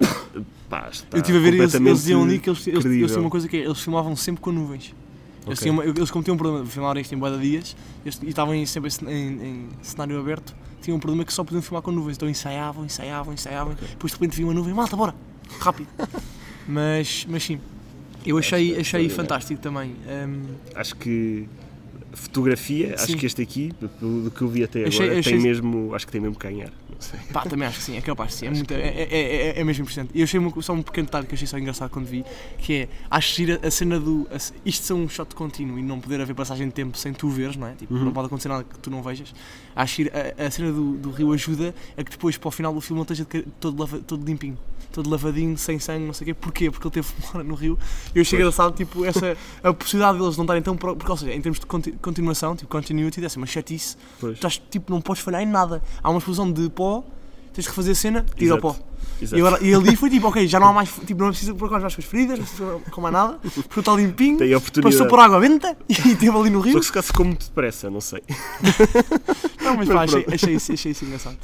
[0.68, 3.24] pá, está Eu estive a ver, eles, eles diziam ali que eles, eles, eles tinham
[3.24, 4.94] uma coisa que é, eles filmavam sempre com nuvens.
[5.46, 5.62] Eles, Ok.
[5.70, 8.28] tinham uma- eles como tinham um problema de filmar isto em boa dias eles- e
[8.28, 11.90] estavam em- sempre em, em cenário aberto, tinham um problema que só podiam filmar com
[11.90, 12.16] nuvens.
[12.16, 13.74] Então ensaiavam, ensaiavam, ensaiavam.
[13.74, 15.14] Depois de repente vinha uma nuvem, malta, bora,
[15.60, 15.88] rápido.
[16.66, 17.60] mas, mas sim,
[18.24, 19.94] eu achei, achei fantástico também.
[20.08, 20.42] Hum,
[20.74, 21.48] Acho que.
[22.14, 23.04] Fotografia, Sim.
[23.04, 25.94] acho que este aqui, do que eu vi até agora, Achei- achei- tem mesmo.
[25.94, 26.70] Acho que tem mesmo que ganhar.
[26.88, 27.32] Não.
[27.32, 28.46] Pá, também acho que sim, é capaz de sim.
[28.46, 30.12] É, muito, é, é, é, é mesmo impressionante.
[30.14, 32.24] E eu achei uma- só um pequeno detalhe que achei só engraçado quando vi,
[32.58, 34.26] que é, acho gira a cena do.
[34.30, 37.28] a- isto ser um shot contínuo e não poder haver passagem de tempo sem tu
[37.28, 37.72] veres, não é?
[37.74, 38.04] Tipo, Uhum.
[38.04, 39.34] não pode acontecer nada que tu não vejas.
[39.74, 42.72] Acho gira, a, a cena do, do rio ajuda a que depois, para o final
[42.72, 44.56] do filme, ele esteja de todo, lava- todo limpinho.
[44.92, 46.34] Todo lavadinho, sem sangue, não sei o quê.
[46.34, 46.70] Porquê?
[46.70, 47.76] Porque ele teve fumar no rio.
[48.14, 50.76] E eu achei engraçado, tipo, essa, a possibilidade deles não estarem tão.
[50.76, 51.66] pro- Porque, ou seja, em termos de
[52.04, 54.34] continuação, tipo, continuity, deve ser uma chatice Pois.
[54.34, 55.82] estás, tipo, não podes falhar em nada.
[56.02, 57.04] Há uma explosão de pó,
[57.52, 58.62] tens de refazer a cena, tira o Exato.
[58.62, 58.76] pó.
[59.22, 59.36] Exato.
[59.36, 61.54] E, agora, e ali foi tipo, ok, já não há mais, tipo, não é preciso
[61.54, 63.38] pôr com as feridas, não precisa com mais nada,
[63.68, 64.94] porque está limpinho, Tem oportunidade.
[64.96, 66.80] passou por água benta e esteve ali no Só rio.
[66.80, 68.22] que se calhar ficou muito depressa, não sei.
[69.64, 70.34] Não, mas Mas pá, achei, pronto.
[70.34, 71.38] achei, isso, achei isso engraçado.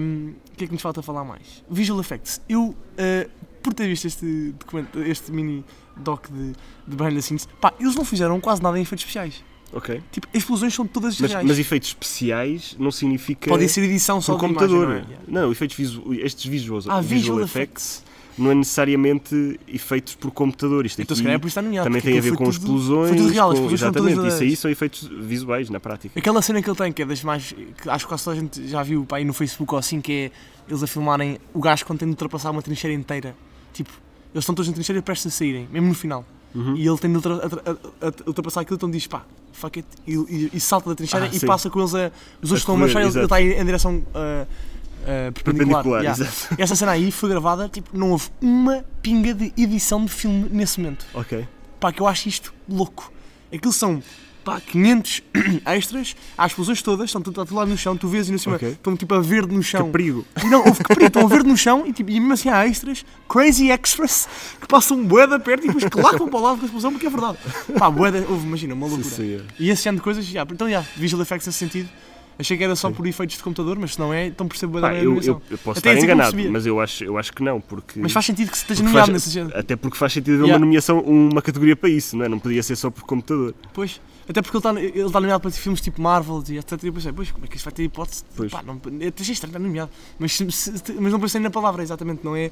[0.00, 1.42] Um, O que é que nos falta falar mais?
[1.68, 2.40] Visual Effects.
[2.48, 3.30] Eu, uh,
[3.62, 5.64] por ter visto este, documento, este mini
[5.96, 6.52] doc de,
[6.86, 9.42] de behind the scenes, pá, eles não fizeram quase nada em efeitos especiais.
[9.72, 10.00] Ok.
[10.12, 11.46] Tipo, as explosões são todas Mas, reais.
[11.46, 13.50] mas efeitos especiais não significa.
[13.50, 14.84] Podem ser edição só por computador.
[14.84, 15.42] imagem, não é?
[15.46, 16.02] Não, efeitos visu...
[16.14, 18.02] estes visuals, Ah, visual, visual effects,
[18.38, 20.86] não é necessariamente efeitos por computador.
[20.86, 21.86] Isto Então, aqui se calhar é por isso está nomeado.
[21.88, 23.08] também tem a ver com tudo- explosões.
[23.08, 26.18] Foi tudo real, com- explosões foram todas Exatamente, isso aí são efeitos visuais na prática.
[26.18, 27.52] Aquela cena que ele tem, que é das mais.
[27.82, 30.00] que acho que quase toda a gente já viu pá, aí no Facebook ou assim,
[30.00, 30.30] que é
[30.68, 33.36] eles a filmarem o gajo quando tem de ultrapassar uma trincheira inteira.
[33.72, 33.90] Tipo,
[34.34, 36.24] eles estão todos na trincheira prestes a saírem, mesmo no final.
[36.54, 36.74] Uhum.
[36.76, 37.70] E ele tem de ultra- a-
[38.04, 41.26] a- a- ultrapassar aquilo, então diz pá, fuck it, e, e- e salta da trincheira
[41.26, 41.46] Ah, e sim.
[41.46, 42.10] passa com eles a.
[42.40, 44.46] Os outros estão a marchar e ele está em, em direção ah,
[45.02, 45.82] ah, perpendicular.
[45.84, 46.24] Perpendicular, Yeah.
[46.58, 50.80] essa cena aí foi gravada, tipo, não houve uma pinga de edição de filme nesse
[50.80, 51.04] momento.
[51.12, 51.46] Ok.
[51.78, 53.12] Pá, que eu acho isto louco.
[53.52, 54.02] Aquilo são
[54.46, 55.22] pá, 500
[55.66, 58.38] extras, há explosões todas, estão tudo, está tudo lá no chão, tu vês e no
[58.38, 58.68] cima Ok.
[58.70, 59.90] estão tipo a verde no Que chão.
[59.90, 60.24] perigo.
[60.44, 62.48] E não, houve que perigo, estão a verde no chão e, tipo, e mesmo assim
[62.48, 64.28] há extras, crazy extras,
[64.60, 67.10] que passam bué perto e depois clacam para o lado com a explosão porque é
[67.10, 67.38] verdade.
[67.76, 69.14] Pá, bué da- houve, imagina, uma Sim, loucura.
[69.16, 69.42] senhor.
[69.58, 71.88] E esse ano de coisas, já, então já, visual effects nesse sentido.
[72.38, 74.90] Achei que era só por efeitos de computador, mas se não é, então percebo Pá,
[74.90, 77.42] a eu, eu, eu posso Até estar assim enganado, mas eu acho, eu acho que
[77.42, 77.98] não, porque.
[77.98, 79.58] Mas faz sentido que se esteja nomeado nesse género.
[79.58, 80.58] Até porque faz sentido haver Yeah.
[80.58, 82.28] uma nomeação, uma categoria para isso, não é?
[82.28, 83.54] Não podia ser só por computador.
[83.72, 84.60] Pois, até porque ele
[84.90, 86.82] está ele tá nomeado para filmes tipo Marvel e etc.
[86.82, 88.24] E eu pensei, pois, como é que isto vai ter hipótese?
[88.36, 88.50] Pois.
[88.50, 89.90] Pá, não, é estranho estar nomeado.
[90.18, 92.50] Mas, se- se- mas não pensei na palavra, exatamente, não é,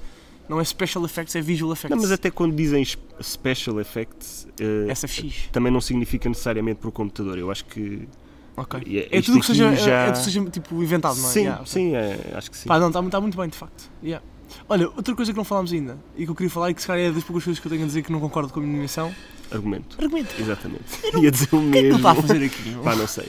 [0.48, 1.94] não é special effects, é visual effects.
[1.96, 2.84] Não, mas até quando dizem
[3.20, 5.48] special effects, eh, SFX.
[5.50, 7.38] também não significa necessariamente por computador.
[7.38, 8.08] Eu acho que.
[8.56, 8.80] Ok.
[9.10, 11.32] É isto tudo que seja, já- é tudo que seja tipo inventado, não é?
[11.32, 12.68] Sim, Yeah, sim, é, acho que sim.
[12.68, 13.90] Pá, não, está tá muito bem, de facto.
[14.02, 14.24] Yeah.
[14.68, 16.86] Olha, outra coisa que não falámos ainda e que eu queria falar e que se
[16.86, 18.62] calhar é das poucas coisas que eu tenho a dizer que não concordo com a
[18.62, 19.14] minha nomeação.
[19.50, 19.96] Argumento.
[20.02, 20.34] Argumento.
[20.40, 20.84] Exatamente.
[21.20, 21.96] Ia dizer o O que é que ele mesmo.
[21.96, 22.76] está a fazer aqui?
[22.82, 23.26] Pá, não sei.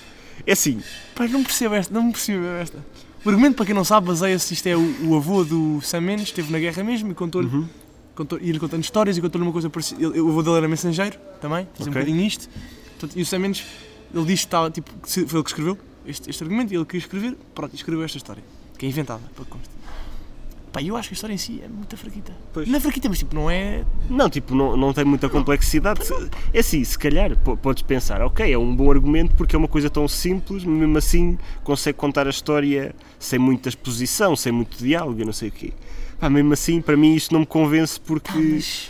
[0.48, 0.82] É assim,
[1.16, 2.86] Pá, não percebo esta, não percebo esta.
[3.24, 6.26] O argumento, para quem não sabe, baseia-se, isto é o, o avô do Sam Mendes,
[6.26, 7.68] esteve na guerra mesmo e contou-lhe uhum,
[8.14, 10.04] contou, ia-lhe contando histórias e contou-lhe uma coisa parecida.
[10.04, 12.02] Ele- O avô dele era mensageiro também, fazia um Ok.
[12.02, 12.48] bocadinho isto.
[13.00, 13.66] Portanto, e o Sam Mendes,
[14.14, 16.86] ele diz que estava, tipo, que foi ele que escreveu, este, este argumento e ele
[16.86, 18.44] queria escrever, pronto, e escreveu esta história,
[18.78, 19.70] que é inventada, para que conste.
[20.76, 22.34] Pá, eu acho que a história em si é muito fraquita.
[22.52, 22.68] Pois.
[22.68, 23.86] Não é fraquita, mas tipo, não é.
[24.10, 26.02] Não, tipo, não, não tem muita complexidade.
[26.54, 29.70] É assim, se calhar po- podes pensar, ok, é um bom argumento porque é uma
[29.70, 34.78] coisa tão simples, mas mesmo assim consegue contar a história sem muita exposição, sem muito
[34.78, 35.72] diálogo, eu não sei o quê.
[36.20, 38.90] Pá, mesmo assim, para mim isto não me convence porque, Pá, mas.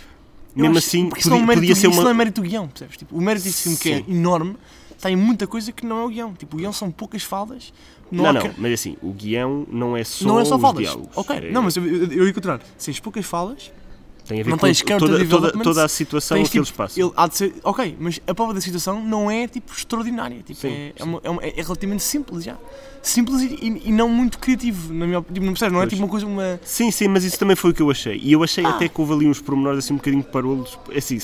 [0.56, 2.14] mesmo acho- assim, porque não é podia, mérito, podia ser isso não é uma.
[2.18, 2.98] mérito do guião, percebes?
[2.98, 4.56] Tipo, o mérito desse filme que é enorme
[5.00, 6.34] tem muita coisa que não é o guião.
[6.34, 7.72] Tipo, o guião são poucas faldas.
[8.12, 10.78] Não, Não, não, mas assim, o guião não é só, não é só os falas.
[10.82, 11.10] diálogos.
[11.18, 12.60] Ok, É- não, mas eu, eu, eu ia encontrar.
[12.78, 13.72] Se tens poucas falas,
[14.28, 16.58] tem a ver não com tens character toda, toda, development, toda a situação tens que
[16.58, 17.04] eles tipo, passam.
[17.06, 17.54] ele há de ser.
[17.64, 20.38] Ok, mas a prova da situação não é tipo extraordinária.
[20.44, 22.58] Tipo, Sim, é, é, uma- é uma- é relativamente simples já.
[23.04, 25.34] Simples e, e- e não muito criativo, na minha opinião.
[25.36, 25.74] Tipo, não percebes?
[25.74, 26.60] Não é tipo uma coisa, uma.
[26.64, 28.20] Sim, sim, mas isso também foi o que eu achei.
[28.22, 28.70] E eu achei Ah.
[28.70, 30.78] até que houve ali uns pormenores assim um bocadinho parolos.
[30.92, 31.20] É Assim,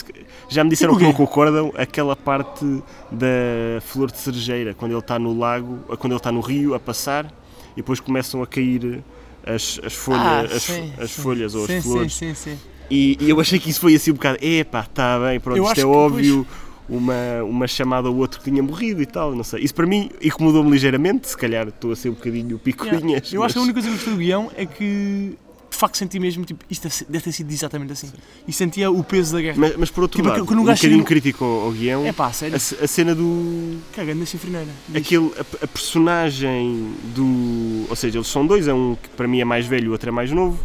[0.47, 2.63] já me disseram Tipo que não concordam aquela parte
[3.11, 6.79] da flor de cerejeira, quando ele está no lago, quando ele está no rio a
[6.79, 7.25] passar
[7.73, 9.03] e depois começam a cair
[9.43, 11.21] as, as folhas, Ah, as, sim, as sim.
[11.23, 12.13] folhas ou sim, as flores.
[12.13, 12.59] Sim, sim, sim.
[12.91, 15.63] E, e eu achei que isso foi assim um bocado, epá, está bem, pronto, Eu
[15.65, 16.45] isto é óbvio.
[16.89, 19.63] Uma, uma chamada ao outro que tinha morrido e tal, não sei.
[19.63, 23.01] Isso para mim incomodou-me ligeiramente, se calhar estou a ser um bocadinho picuinhas.
[23.01, 23.27] Yeah.
[23.31, 25.37] Eu acho que a mas- única coisa que gostei do guião é que
[25.69, 28.09] de facto senti mesmo, tipo, isto deve ter sido exatamente assim.
[28.45, 29.55] E sentia o peso da guerra.
[29.57, 32.55] Mas, mas por outro Tipo, lado, um bocadinho crítico ao, ao guião, É pá, sério.
[32.55, 33.77] a, a cena do.
[33.95, 34.67] Cagando na chifrineira.
[34.93, 37.85] Aquele, a, a personagem do.
[37.89, 39.91] Ou seja, eles são dois, é um que para mim é mais velho e o
[39.93, 40.59] outro é mais novo.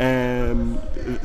[0.00, 0.76] Ahm,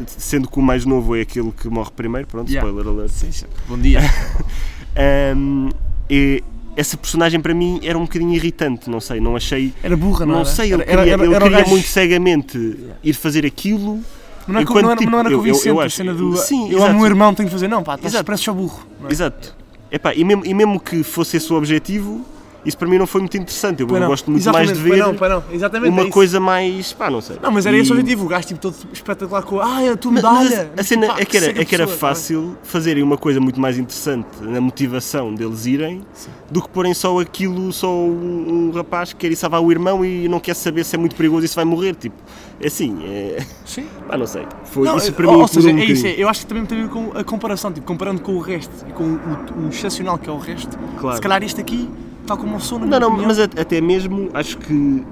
[0.08, 2.68] sendo que o mais novo é aquele que morre primeiro, pronto, Yeah.
[2.70, 3.12] spoiler alert.
[3.12, 3.46] Sim, sim.
[3.68, 4.00] Bom dia.
[4.98, 5.70] Ahm,
[6.10, 6.44] e
[6.76, 9.74] essa personagem para mim era um bocadinho irritante, não sei, não achei.
[9.84, 10.50] Era burra, não, Não era?
[10.50, 14.00] sei, ele era- queria, era- ele era o queria muito cegamente ir fazer aquilo.
[14.48, 16.14] Não era, enquanto, não era, tipo, não era eu- eu- convincente eu a acho- cena
[16.14, 16.36] do.
[16.38, 16.92] sim, eu exato.
[16.92, 17.68] amo o irmão, tenho que fazer.
[17.68, 18.86] Não, pá, estás parece só burro.
[19.08, 19.12] é?
[19.12, 19.56] Exato.
[19.92, 22.26] Epá, e, mesmo, e mesmo que fosse esse o objetivo,
[22.66, 23.82] isso para mim não foi muito interessante.
[23.82, 24.08] Eu não.
[24.08, 25.44] gosto muito Exatamente, mais de ver não, pois não.
[25.52, 26.12] Exatamente, é uma isso.
[26.12, 26.94] coisa mais.
[26.94, 27.38] pá, não sei.
[27.42, 28.26] Não, mas era E- esse o objetivo.
[28.26, 29.60] O gajo tipo todo espetacular com.
[29.60, 30.72] Ah, é a tua Mas- mas medalha.
[30.78, 31.98] a, a cena Pá, é que era, é que era pessoa, não é?
[31.98, 36.30] fácil fazerem uma coisa muito mais interessante na motivação deles irem Sim.
[36.50, 40.04] do que porem só aquilo, só um, um rapaz que quer ir salvar o irmão
[40.06, 41.96] e não quer saber se é muito perigoso e se vai morrer.
[41.96, 42.16] Tipo,
[42.62, 43.46] é assim, é.
[43.66, 43.86] Sim.
[44.08, 44.46] Pá, não sei.
[44.66, 46.46] Foi, Não, isso para ou, mim ou seja, um é isso, é, eu acho que
[46.48, 49.66] também tem a ver com a comparação, tipo, comparando com o resto e com o,
[49.66, 51.16] o excepcional que é o resto, Claro.
[51.18, 51.90] se calhar este aqui,
[52.26, 55.04] tal como o som, Não, não, opinião, mas até mesmo acho que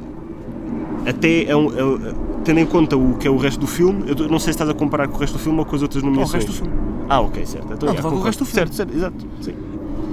[1.06, 4.16] até é um, é- tendo em conta o que é o resto do filme, eu
[4.30, 6.02] não sei se estás a comparar com o resto do filme ou com as outras
[6.02, 6.44] Pá, o nomeações.
[6.46, 6.82] resto do filme.
[7.10, 7.66] Ah, ok, certo.
[7.74, 8.56] Então, Não, estou falar com o resto do filme.
[8.68, 9.28] Certo, certo, exato.
[9.42, 9.54] Sim.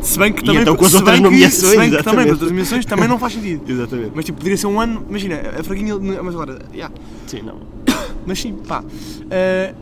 [0.02, 2.22] Se bem que E também, então com as outras nomeações, se bem que também com
[2.22, 3.62] as outras nomeações também não faz sentido.
[3.70, 4.12] Exatamente.
[4.14, 6.94] Mas tipo, poderia ser um ano, imagina, a fraguinha, mas agora, yeah.
[7.26, 7.56] Sim, não.
[8.26, 8.82] mas sim, pá.
[9.30, 9.74] Eh,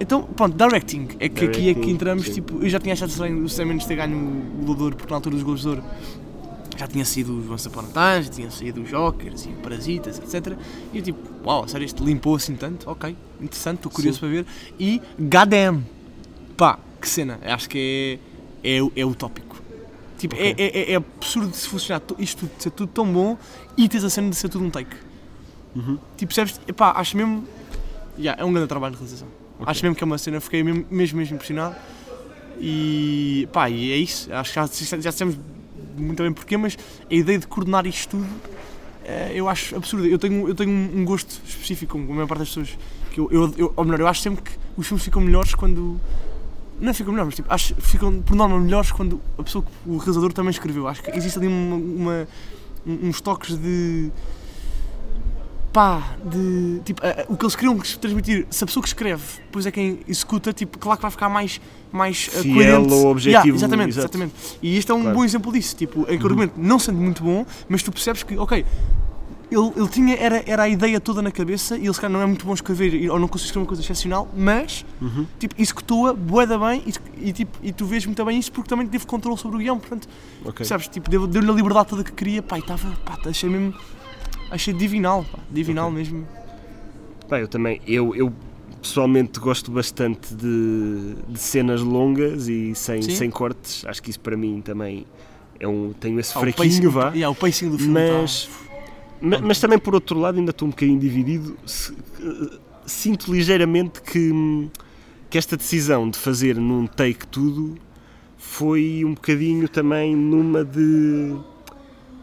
[0.00, 2.32] então, pronto, directing, é que aqui é que Directing, entramos, sim.
[2.32, 5.16] tipo, eu já tinha achado estranho o Sam Mendes ter ganho o Globador, porque na
[5.16, 5.82] altura dos Globos de Ouro
[6.80, 7.82] já tinha sido os Once Upon a
[8.14, 10.56] Time, já tinha sido os Jokers e Parasitas, etc.
[10.94, 12.88] E eu tipo, uau, sério, isto limpou assim tanto?
[12.88, 14.20] Ok, interessante, estou curioso Sim.
[14.20, 14.46] para ver.
[14.78, 15.82] E, goddamn,
[16.56, 18.18] pá, que cena, acho que
[18.64, 19.60] é, é, é utópico.
[20.18, 20.54] Tipo, Ok.
[20.58, 23.36] é, é, é absurdo de se funcionar to- isto tudo, de ser tudo tão bom
[23.76, 24.96] e tens a cena de ser tudo um take.
[25.76, 25.98] Uhum.
[26.16, 26.60] Tipo, percebes?
[26.66, 27.44] Epá, acho mesmo.
[28.18, 29.28] Yeah, é um grande trabalho de realização.
[29.58, 29.66] Ok.
[29.70, 31.76] Acho mesmo que é uma cena, fiquei mesmo, mesmo, mesmo impressionado.
[32.58, 34.32] E pá, e é isso.
[34.32, 34.54] Acho que
[34.86, 35.36] já, já dissemos
[36.00, 36.76] muito bem porquê, mas
[37.10, 38.26] a ideia de coordenar isto tudo
[39.04, 40.06] eh, eu acho absurdo.
[40.06, 42.76] Eu tenho, eu tenho um gosto específico com a maior parte das pessoas.
[43.10, 46.00] Que eu, eu, eu- ou melhor, eu acho sempre que os filmes ficam melhores quando.
[46.80, 50.32] Não ficam melhores, mas tipo, acho ficam por norma melhores quando a pessoa, o realizador
[50.32, 50.86] também escreveu.
[50.88, 52.28] Acho que existe ali uma, uma-
[52.86, 54.10] um- uns toques de
[55.72, 59.64] pá, de tipo, a- o que eles queriam transmitir, se a pessoa que escreve depois
[59.66, 61.60] é quem executa, tipo, claro que vai ficar mais,
[61.92, 62.92] mais eh, Fiel coerente.
[62.92, 64.06] ao objetivo, Yeah, exatamente, exato.
[64.06, 64.34] exatamente.
[64.62, 65.16] E este é um Claro.
[65.18, 66.26] bom exemplo disso, tipo, em que o Uhum.
[66.26, 68.64] argumento não sendo muito bom, mas tu percebes que, ok,
[69.50, 72.20] ele, ele tinha, era, era a ideia toda na cabeça e ele se calhar não
[72.22, 75.26] é muito bom escrever ou não consegue escrever uma coisa excepcional, mas Uhum.
[75.38, 78.86] tipo, executou-a boeda bem e, e, tipo, e tu vês muito bem isso porque também
[78.88, 80.08] teve controle sobre o guião, portanto,
[80.42, 80.52] Ok.
[80.54, 80.88] percebes?
[80.88, 83.74] Tipo, deu- deu-lhe a liberdade toda que queria, pá, e estava, pá, achei mesmo,
[84.50, 85.98] achei divinal, pá, divinal Ok.
[85.98, 86.26] mesmo.
[87.28, 88.32] Pá, eu também, eu, eu
[88.82, 93.14] pessoalmente gosto bastante de, de cenas longas e sem, Sim.
[93.14, 93.84] sem cortes.
[93.86, 95.06] Acho que isso para mim também
[95.58, 95.92] é um.
[95.92, 97.10] Tenho esse Ah, fraquinho, vá.
[97.10, 98.50] yeah, o pacing do filme Mas, tá-
[99.20, 101.56] ma- mas também por outro lado ainda estou um bocadinho dividido.
[101.66, 104.68] Se- eh, sinto ligeiramente que,
[105.28, 107.76] que esta decisão de fazer num take tudo
[108.38, 111.36] foi um bocadinho também numa de.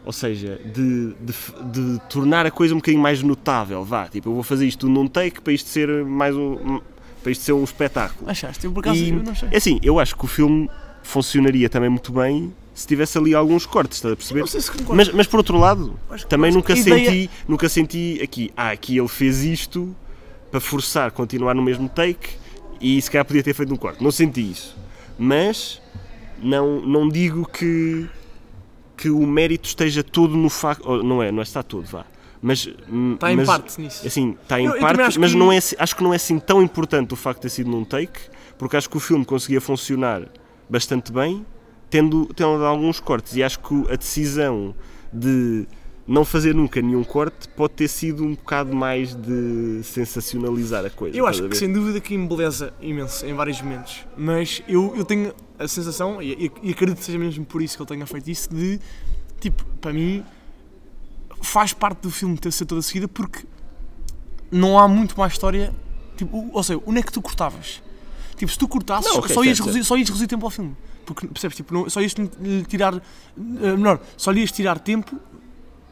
[0.08, 1.34] Ou seja, de, de,
[1.70, 4.06] de tornar a coisa um bocadinho mais notável, vá.
[4.08, 6.80] Tipo, eu vou fazer isto num take para isto ser mais um.
[7.22, 8.30] para isto ser um espetáculo.
[8.30, 8.64] Achaste?
[8.64, 9.50] Eu por acaso E, eu não sei.
[9.52, 10.66] é assim, eu acho que o filme
[11.02, 14.40] funcionaria também muito bem se tivesse ali alguns cortes, estás a perceber?
[14.40, 14.70] Não sei se.
[14.88, 19.08] Mas, mas por outro lado, também nunca ideia- senti, nunca senti aqui, ah, aqui ele
[19.08, 19.94] fez isto
[20.50, 22.30] para forçar continuar no mesmo take
[22.80, 24.02] e se calhar podia ter feito um corte.
[24.02, 24.74] Não senti isso.
[25.18, 25.82] Mas
[26.42, 28.08] não, não digo que,
[28.98, 30.84] que o mérito esteja todo no facto.
[30.86, 32.04] ou Não é, não é está todo, vá.
[32.42, 32.66] Mas,
[33.14, 34.06] Está em mas, parte nisso.
[34.06, 36.38] Assim, está em Eu- parte, mas que- não é, assim- acho que não é assim
[36.38, 38.20] tão importante o facto de ter sido num take,
[38.58, 40.22] porque acho que o filme conseguia funcionar
[40.68, 41.44] bastante bem,
[41.90, 43.34] tendo, tendo alguns cortes.
[43.36, 44.74] E acho que a decisão
[45.12, 45.66] de
[46.08, 51.16] não fazer nunca nenhum corte pode ter sido um bocado mais de sensacionalizar a coisa.
[51.16, 55.34] Eu acho que sem dúvida que embeleza imenso em vários momentos, mas eu, eu tenho
[55.58, 58.48] a sensação, e, e- acredito que seja mesmo por isso que ele tenha feito isso,
[58.52, 58.80] de
[59.38, 60.24] tipo, para mim
[61.42, 63.44] faz parte do filme ter sido toda seguida porque
[64.50, 65.72] não há muito mais história.
[66.16, 67.80] Tipo, ou seja, onde é que tu cortavas?
[68.36, 70.74] Tipo, se tu cortasses, Não, ok, só, ias reduzir, só ias reduzir tempo ao filme.
[71.04, 71.56] Porque, percebes?
[71.56, 72.12] Tipo, não, só ias
[72.66, 72.94] tirar.
[72.96, 75.16] eh, melhor, só lhe ias tirar tempo.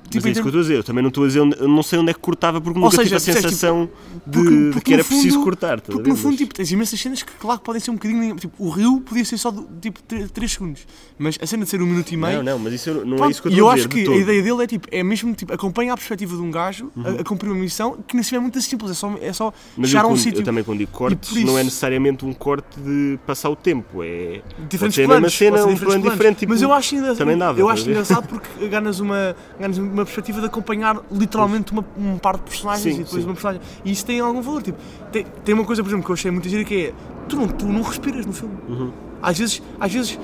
[0.06, 0.76] Mas Tipo, é em isso que eu estou a dizer.
[0.76, 2.78] Eu também não estou a dizer, onde, eu não sei onde é que cortava porque
[2.78, 3.90] nunca seja, tive a percebes, tipo, sensação
[4.26, 5.78] de, porque- de porque que era fundo- preciso cortar.
[5.78, 8.36] a Porque no fundo, Mas- tipo, tens imensas cenas que, claro, podem ser um bocadinho.
[8.36, 10.00] Tipo, o rio podia ser só do- tipo
[10.32, 10.86] 3 segundos.
[11.18, 12.42] Mas a cena de ser um minuto e meio.
[12.42, 13.86] Não, não, mas isso eu- não é isso que eu e estou eu a dizer.
[13.88, 16.42] acho de que a ideia dele é tipo, é mesmo tipo, acompanha a perspectiva de
[16.42, 19.14] um gajo a, a cumprir uma missão que nem se é muito simples, é só,
[19.20, 20.40] é só Mas chegar eu, a um sítio.
[20.40, 23.56] eu também quando digo cortes, por isso- não é necessariamente um corte de passar o
[23.56, 26.94] tempo, é diferentes ser a mesma planos, cena, um plano diferente, tipo, mas eu acho
[26.94, 29.34] ainda também dava, eu estás acho engraçado porque ganhas uma,
[29.96, 33.28] uma perspectiva de acompanhar literalmente uma, um par de personagens Sim, e depois sim.
[33.28, 33.60] uma personagem.
[33.84, 34.62] E isso tem algum valor.
[34.62, 34.78] Tipo,
[35.10, 36.94] tem, tem uma coisa, por exemplo, que eu achei muito gira que é
[37.28, 38.54] tu não, tu não respiras no filme.
[38.68, 38.92] Uhum.
[39.22, 40.18] Às vezes, às vezes.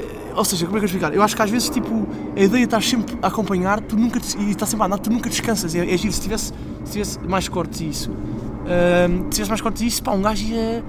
[0.00, 1.14] eh, Ou seja, como é que eu explicar?
[1.14, 4.18] Eu acho que às vezes tipo, a ideia de estar sempre a acompanhar tu nunca,
[4.38, 5.74] e estás sempre a andar, tu nunca descansas.
[5.74, 6.52] É, é giro, se tivesse,
[6.84, 8.10] se tivesse mais cortes e isso,
[9.24, 10.84] se tivesse mais cortes e isso, pá, um gajo ia.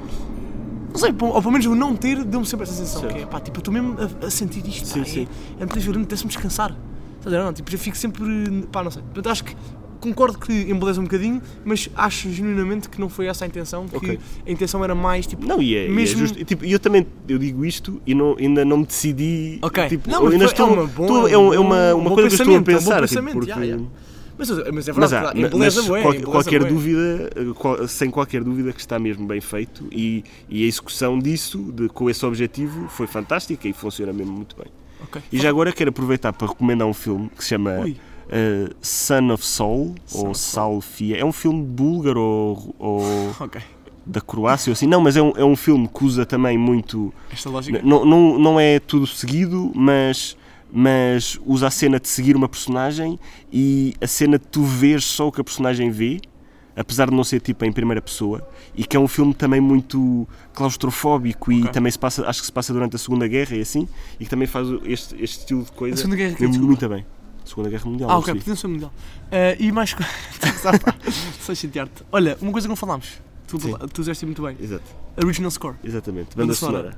[0.89, 3.01] Não sei, ou pelo menos o não ter deu-me sempre essa sensação.
[3.01, 3.15] Certo.
[3.15, 4.87] Que é, pá, tipo, eu estou mesmo a, a sentir isto.
[4.87, 5.27] Sim, pá, sim.
[5.59, 6.75] É, é muito violento, me descansar.
[7.27, 7.43] Estás a ver?
[7.45, 8.23] Não, tipo, já fico sempre.
[8.71, 9.01] pá, não sei.
[9.03, 9.55] Portanto, acho que
[9.99, 13.87] concordo que embeleza um bocadinho, mas acho genuinamente que não foi essa a intenção.
[13.87, 14.19] Que Ok.
[14.45, 15.45] a intenção era mais tipo.
[15.45, 16.39] Não, e é, e é Mesmo- justo.
[16.39, 19.59] E, tipo, eu também eu digo isto e não, ainda não me decidi.
[19.61, 19.87] Ok.
[19.89, 22.11] Tipo, Não, mas ainda foi- estou, é uma boa- estou- é, é uma, um uma
[22.11, 23.07] coisa que eu estou a pensamento, é um pensar.
[23.07, 23.77] tipo, porque, já, já.
[24.39, 26.69] Mas, mas é Mas, verdade, há, mas bué, qual- embeleza qualquer bué.
[26.69, 31.71] dúvida, qual- sem qualquer dúvida que está mesmo bem feito e, e a execução disso,
[31.73, 34.67] de, com esse objetivo, foi fantástica e funciona mesmo muito bem.
[35.03, 35.21] Ok.
[35.31, 37.95] E já agora quero aproveitar para recomendar um filme que se chama Ui.
[38.29, 40.81] eh, Son of Soul, Son ou of Soul.
[40.81, 41.17] Salfia.
[41.17, 43.01] É um filme búlgaro ou, ou
[43.39, 43.61] Ok.
[44.05, 44.87] da Croácia, ou assim.
[44.87, 47.13] Não, mas é um, é um filme que usa também muito.
[47.31, 47.81] Esta lógica.
[47.83, 50.35] Não, não, não é tudo seguido, mas,
[50.71, 53.19] mas usa a cena de seguir uma personagem
[53.51, 56.19] e a cena de tu ver só o que a personagem vê,
[56.77, 60.27] apesar de não ser tipo em primeira pessoa, e que é um filme também muito
[60.53, 61.71] claustrofóbico e Ok.
[61.73, 63.87] também se passa, acho que se passa durante a Segunda Guerra e assim,
[64.19, 66.59] e que também faz este, este estilo de coisa A Segunda Guerra desculpa.
[66.65, 67.05] muito bem.
[67.43, 68.09] Segunda Guerra Mundial.
[68.09, 68.93] Ah, não ok, ser mundial.
[69.31, 70.13] Eh, e mais coisas.
[71.41, 72.03] Só chatear-te.
[72.11, 73.21] Olha, uma coisa que não falámos.
[73.47, 73.73] Tu, Sim.
[73.93, 74.57] tu fizeste muito bem.
[74.61, 74.83] Exato,
[75.23, 75.75] Original score.
[75.83, 76.29] exatamente.
[76.35, 76.77] Banda Banda, sonora.
[76.91, 76.97] sonora.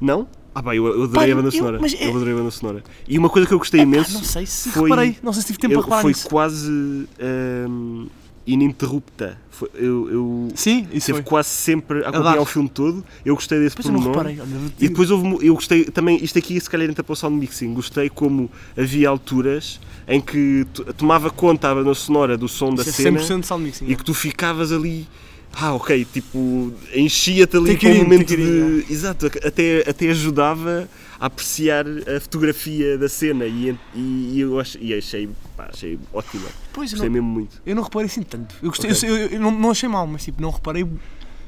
[0.00, 0.28] Não?
[0.54, 1.78] Ah, pá, eu, eu adorei Pá, a banda eu- sonora.
[1.80, 2.84] mas Eu, é- adorei a banda sonora.
[3.08, 4.12] E uma coisa que eu gostei Ah, imenso.
[4.14, 5.18] não sei se foi- reparei.
[5.22, 6.28] Não sei se tive tempo eu- a reparar foi nisso.
[6.28, 8.06] quase hum,
[8.46, 9.38] ininterrupta.
[9.50, 11.22] Foi- eu eu Sim, isso esteve foi.
[11.24, 13.04] quase sempre a acompanhar o filme todo.
[13.24, 14.08] Eu gostei desse não pormenor.
[14.16, 14.40] reparei.
[14.40, 17.36] Olha, E depois houve, eu gostei também, isto aqui se calhar entra para o sound
[17.38, 22.74] mixing, gostei como havia alturas em que to- tomava conta a banda sonora do som
[22.74, 23.86] da é cena 100% sound mixing.
[23.88, 25.06] e que tu ficavas ali,
[25.54, 28.84] ah ok, tipo, enchia-te ali it um momento de.
[28.90, 34.76] Exato, até, até ajudava a apreciar a fotografia da cena e, e, e eu ach-
[34.80, 37.60] e achei, pá, achei ótima, Pois, gostei não, mesmo muito.
[37.64, 38.54] eu não reparei assim tanto.
[38.62, 39.08] Eu, gostei, Ok.
[39.08, 40.86] eu, eu- eu não, não achei mal, mas tipo, não reparei.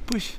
[0.06, 0.38] Pois.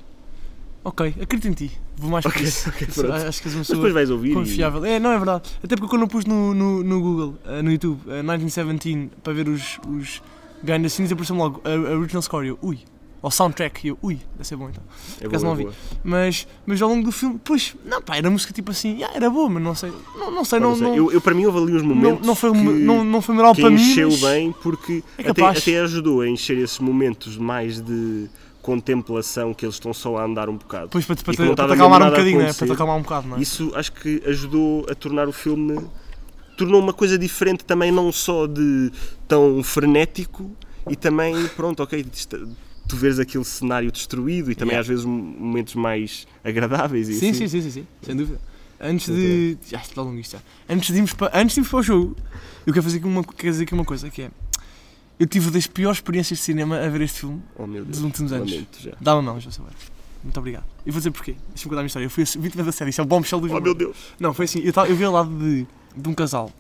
[0.84, 1.72] Ok, acredito em ti.
[1.98, 2.70] Vou mais por Ok, isso.
[3.28, 4.84] Acho que és uma pessoa depois vais ouvir e- confiável.
[4.86, 5.50] É, não é verdade.
[5.62, 9.34] Até porque quando eu pus no, no, no Google, eh, no YouTube, eh, 1917, para
[9.34, 10.22] ver os, os
[10.64, 12.46] behind the scenes, apareceu-me logo a, a original score.
[12.46, 12.80] E eu, ui.
[13.22, 13.86] Ou soundtrack.
[13.86, 14.82] E eu, ui, deve ser bom então.
[15.22, 15.78] É acaso boa, não é ouvi.
[16.04, 19.30] Mas, mas ao longo do filme, pois, não, pá, era música tipo assim, ah, era
[19.30, 19.92] boa, mas não sei.
[20.18, 20.70] Não, não sei, não.
[20.72, 22.58] não sei, não- Eu, eu, para mim houve ali uns não, momentos não, foi, que,
[22.58, 23.76] não, não foi moral para mim.
[23.76, 28.30] encheu mas- bem porque É até, até ajudou a encher esses momentos mais de
[28.62, 30.90] contemplação que eles estão só a andar um bocado.
[30.92, 32.54] Pois para, te- para, não para estava te acalmar um bocadinho, né?
[32.54, 33.42] Para te acalmar um bocado, não é?
[33.42, 35.78] Isso acho que ajudou a tornar o filme.
[36.58, 38.92] tornou uma coisa diferente também, não só de
[39.28, 40.52] tão frenético
[40.90, 42.06] e também, pronto, ok,
[42.90, 44.82] tu vês aquele cenário destruído e também Yeah.
[44.82, 47.48] às vezes momentos mais agradáveis e Sim, assim.
[47.48, 48.42] sim, sim, sim, sim, sem dúvida.
[48.82, 49.58] Antes de.
[49.70, 50.40] Já está longo isto já.
[50.68, 52.16] Antes de irmos para, antes de irmos para o jogo,
[52.66, 54.32] eu quero fazer aqui uma, quero dizer aqui uma coisa que é.
[55.20, 58.50] Eu tive das piores experiências de cinema a ver este filme Oh dos últimos anos.
[58.52, 58.90] lamento.
[59.02, 59.72] Dá uma mão, já saber.
[60.24, 60.64] Muito obrigado.
[60.86, 61.36] E vou dizer porquê.
[61.50, 62.06] Deixa-me contar a minha história.
[62.06, 62.90] Eu fui a 20 vezes a série.
[62.90, 63.96] Isto é o bom Michel do Oh meu Deus.
[64.20, 64.60] Não, foi assim.
[64.62, 66.52] Eu, tava, eu vi ao lado de, de um casal.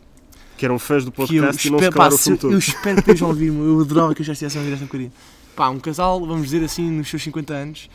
[0.57, 2.51] Que eram fãs do Que eu podcast e não se pá, calaram o filme todo.
[2.53, 3.59] eu espero que estejam a ouvir-me.
[3.59, 5.11] Eu adorava que eu já estivesse a ouvir esta bocadinho.
[5.59, 7.89] Pá, um casal, vamos dizer assim, nos seus 50 anos,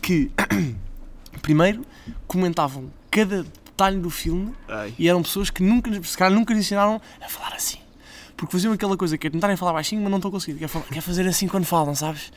[0.00, 0.30] que
[1.42, 1.84] primeiro
[2.26, 4.94] comentavam cada detalhe do filme Ai.
[4.98, 7.76] e eram pessoas que nunca, se calhar, nunca lhes ensinaram a falar assim.
[8.34, 10.60] Porque faziam aquela coisa que é tentarem falar baixinho, mas não estão conseguindo.
[10.60, 12.32] Quer, falar- quer fazer assim quando falam, sabes?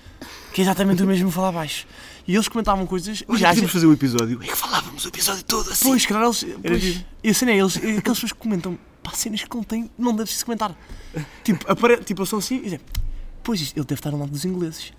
[0.51, 1.87] Que é exatamente o mesmo falar baixo.
[2.27, 3.23] E eles comentavam coisas.
[3.29, 4.43] Hoje já, podíamos fazer o episódio.
[4.43, 5.85] É que falávamos o episódio todo assim.
[5.85, 6.45] Pois, calhar eles.
[6.61, 9.63] Pois, e a cena é, eles, é aquelas pessoas que comentam, pá, cenas que não
[9.63, 10.75] têm, não se comentar.
[11.45, 12.79] Tipo, apare, tipo, eles são assim e dizem,
[13.45, 14.91] pois ele deve estar ao lado dos ingleses.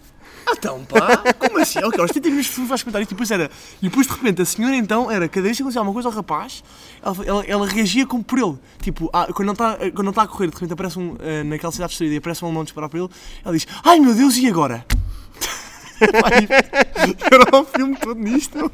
[0.48, 1.80] Ah, Então, pá, como assim?
[1.80, 3.50] Ok, aos 30 minutos vais comentar e depois era.
[3.82, 6.14] E depois de repente a senhora então era, cada vez que acontecia alguma coisa ao
[6.14, 6.62] rapaz,
[7.02, 8.56] ela, ela, ela reagia como por ele.
[8.80, 11.72] Tipo, ah, quando está quando ele está a correr, de repente aparece um, eh, naquela
[11.72, 13.09] cidade destruída e aparece um alemão disparar para ele,
[13.44, 14.87] ela diz, ai meu Deus, e agora?
[16.00, 18.70] E- Era o filme todo nisto.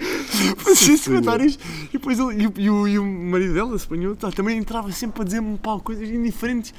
[0.58, 1.58] Fazia comentários.
[1.88, 4.90] E depois ele, e, o- e o, e o marido dela, espanhol, tá, também entrava
[4.92, 6.74] sempre a dizer-me coisas indiferentes.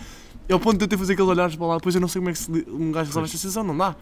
[0.53, 1.75] É ao ponto de eu ter fazer aqueles olhares para lá.
[1.77, 3.95] Depois eu não sei como é que se, um gajo resolve esta situação, não dá.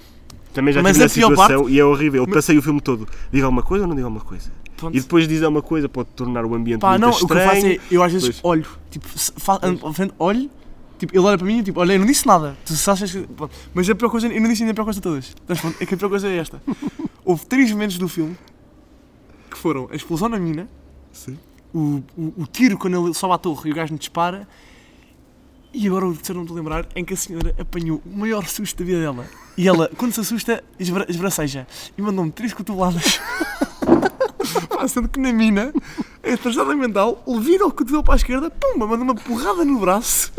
[0.53, 2.23] Também já Mas tive a essa pior situação parte- e é horrível.
[2.23, 3.07] Eu passei o filme todo.
[3.31, 4.51] Diga alguma coisa ou não diga alguma coisa?
[4.75, 4.97] Pronto.
[4.97, 7.25] E depois dizer alguma coisa pode tornar o ambiente Pá, muito não, o que eu
[7.37, 7.49] estranho.
[7.51, 8.39] faço é, eu às vezes Pois.
[8.43, 9.59] olho, tipo, fa-
[9.93, 10.49] frente, olho,
[10.99, 12.57] tipo, ele olha para mim e tipo, olha, eu não disse nada.
[12.65, 13.25] Tu achas que.
[13.73, 15.33] Mas a pior coisa, eu não disse ainda a pior coisa de todas.
[15.47, 16.61] Mas pronto, é que a pior coisa é esta.
[17.23, 18.35] Houve três momentos do filme
[19.49, 20.67] que foram a explosão na mina,
[21.13, 21.37] Sim.
[21.73, 24.47] o, o, o tiro quando ele sobe à torre e o gajo me dispara.
[25.73, 28.45] E agora o terceiro não estou a lembrar em que a senhora apanhou o maior
[28.45, 29.25] susto da vida dela.
[29.57, 31.65] E ela, quando se assusta, esbra, esbraceja.
[31.97, 33.19] E mandou-me três cotoveladas.
[34.69, 35.73] Pá, sendo que na mina,
[36.23, 40.33] a transada mental, vira o cotovelo para a esquerda, pumba, manda uma porrada no braço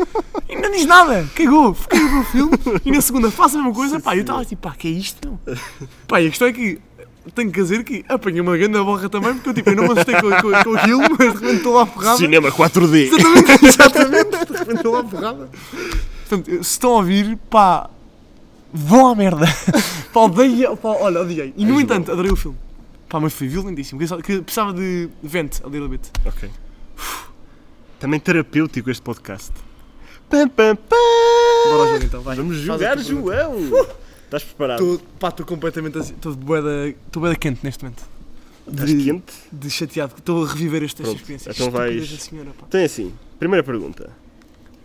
[0.47, 1.27] e não diz nada.
[1.35, 2.59] Cagou, cagou no filme.
[2.85, 3.99] E na segunda faz a mesma coisa.
[3.99, 5.39] Pá, eu estava tipo, pá, que é isto?
[6.07, 6.79] Pá, e a questão é que
[7.31, 9.91] tenho que dizer que apanhei uma grande borra também, porque eu, tipo, eu não me
[9.91, 12.17] assustei com, com, com aquilo, mas de repente estou lá a porrada.
[12.17, 13.09] Cinema 4D.
[13.13, 14.29] Exatamente, exatamente.
[14.29, 15.49] De repente estou lá a porrada.
[16.27, 17.89] Portanto, se estão a ouvir, pá,
[18.73, 19.45] vão à merda.
[20.13, 21.51] Pá, odeia, pá, olha, odiei.
[21.57, 22.55] E no Ai, entanto, adorei o filme.
[23.09, 23.99] Pá, mas foi violentíssimo.
[23.99, 26.11] Que, que precisava de vent a little bit.
[26.23, 26.51] Ok.
[27.99, 29.51] Também terapêutico este podcast.
[30.29, 30.97] Pam, pam, pam.
[31.65, 32.35] Bora ao jogo então, vai.
[32.35, 32.99] Vamos jogar.
[32.99, 33.55] João.
[34.35, 34.81] Estás preparado?
[34.93, 36.13] Estou, pá, estou completamente assim.
[36.13, 38.03] Estou boeda, estou boeda quente neste momento.
[38.67, 39.33] Estás De, quente?
[39.51, 40.13] de chateado.
[40.17, 41.55] Estou a reviver estas Pronto, experiências.
[41.55, 42.49] então vais- senhora.
[42.67, 44.09] Então é assim, primeira pergunta.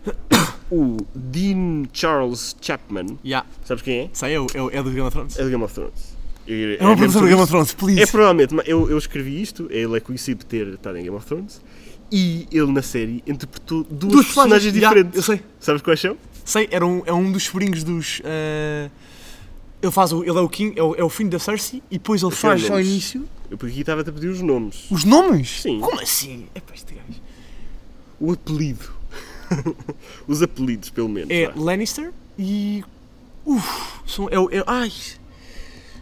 [0.71, 4.09] O Dean Charles Chapman, Ya, sabes quem é?
[4.13, 5.39] sei, é, o- é, é do Game of Thrones.
[5.39, 6.15] É do Game of Thrones.
[6.47, 7.99] É, É uma produção do Game of Thrones, please.
[7.99, 11.15] É provavelmente, mas eu, eu escrevi isto, ele é conhecido por ter estado em Game
[11.15, 11.59] of Thrones
[12.11, 15.15] e ele na série interpretou duas, Duas personagens Ya, diferentes.
[15.17, 15.41] eu sei.
[15.59, 16.15] Sabes quais são?
[16.45, 18.21] Sei, era um, é um dos sobrinhos dos.
[18.23, 18.91] eh,
[19.81, 21.97] ele faz o, ele é o King, é o, é o filho da Cersei e
[21.97, 22.87] depois ele faz ao nomes.
[22.87, 24.85] início Eu por aqui estava a pedir os nomes.
[24.91, 25.61] os nomes.
[25.61, 25.79] Sim.
[25.79, 26.47] Como assim?
[26.53, 27.21] É para este gajo.
[28.19, 28.89] O apelido.
[30.27, 31.29] os apelidos, pelo menos.
[31.31, 31.53] É vá.
[31.55, 32.83] Lannister e.
[33.45, 34.91] Uf, são, é, o- é, ai.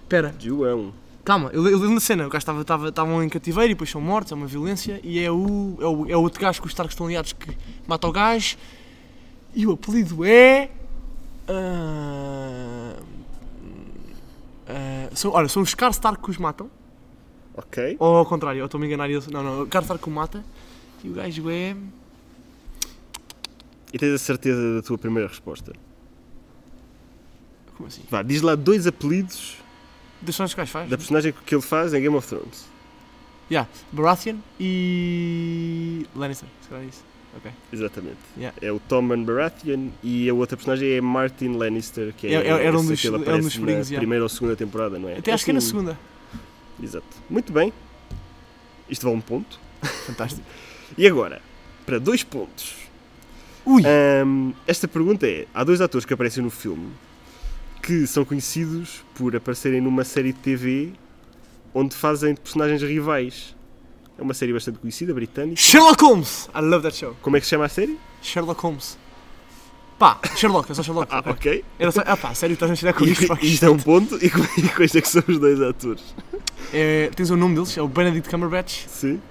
[0.03, 0.91] Espera, João.
[1.23, 2.25] calma, eu, eu lembro da cena.
[2.25, 4.99] O gajo estava- estava- estavam em cativeiro e depois são mortos, é uma violência.
[5.03, 7.55] E é o, é o, é o outro gajo que os Starks estão aliados que
[7.87, 8.57] mata o gajo.
[9.55, 10.69] E o apelido é.
[11.47, 12.76] ah,
[15.13, 16.69] são, olha, são os Scar Stark que os matam.
[17.55, 17.97] Ok.
[17.99, 19.09] Ou ao contrário, eu estou-me a enganar.
[19.31, 20.43] Não, não, o Car Stark que o mata.
[21.03, 21.75] E o gajo é.
[23.93, 25.73] E tens a certeza da tua primeira resposta.
[27.75, 28.03] Como assim?
[28.09, 29.55] Vá, diz lá dois apelidos
[30.21, 30.89] Deixa os gajos faz.
[30.89, 32.65] da personagem que ele faz em Game of Thrones.
[33.49, 36.05] Yeah, Baratheon e.
[36.15, 37.03] Lannister, se calhar é isso.
[37.37, 37.51] Ok.
[37.71, 38.17] Exatamente.
[38.37, 38.57] Yeah.
[38.61, 42.65] É o Tommen Baratheon e a outra personagem é Martin Lannister, que é, É- é-
[42.65, 43.97] era um dos- que ele era um aparece dos na yeah.
[43.97, 45.17] primeira ou segunda temporada, não é?
[45.17, 45.99] Até acho que é na Assim, segunda.
[46.81, 47.05] Exato.
[47.29, 47.71] Muito bem.
[48.89, 49.59] Isto vale um ponto.
[50.05, 50.43] Fantástico.
[50.97, 51.41] E agora,
[51.85, 52.73] para dois pontos.
[53.65, 53.83] Ui!
[53.85, 56.91] Ahm, esta pergunta é: há dois atores que aparecem no filme
[57.83, 60.93] que são conhecidos por aparecerem numa série de TV
[61.73, 63.53] onde fazem personagens rivais.
[64.17, 65.55] É uma série bastante conhecida, britânica.
[65.61, 66.49] Sherlock Holmes!
[66.55, 67.15] I love that show.
[67.21, 67.97] Como é que se chama a série?
[68.21, 68.97] Sherlock Holmes.
[69.99, 71.07] Pá, Sherlock, é só Sherlock.
[71.11, 71.63] Ah, ok.
[71.79, 72.01] Era só...
[72.05, 73.37] Ah pá, sério, estás a mexer com E, isto?
[73.41, 74.17] isto é um ponto.
[74.23, 76.03] E como e quais é que são os dois atores?
[76.73, 79.21] É, tens o nome deles, é o Benedict Cumberbatch Sim,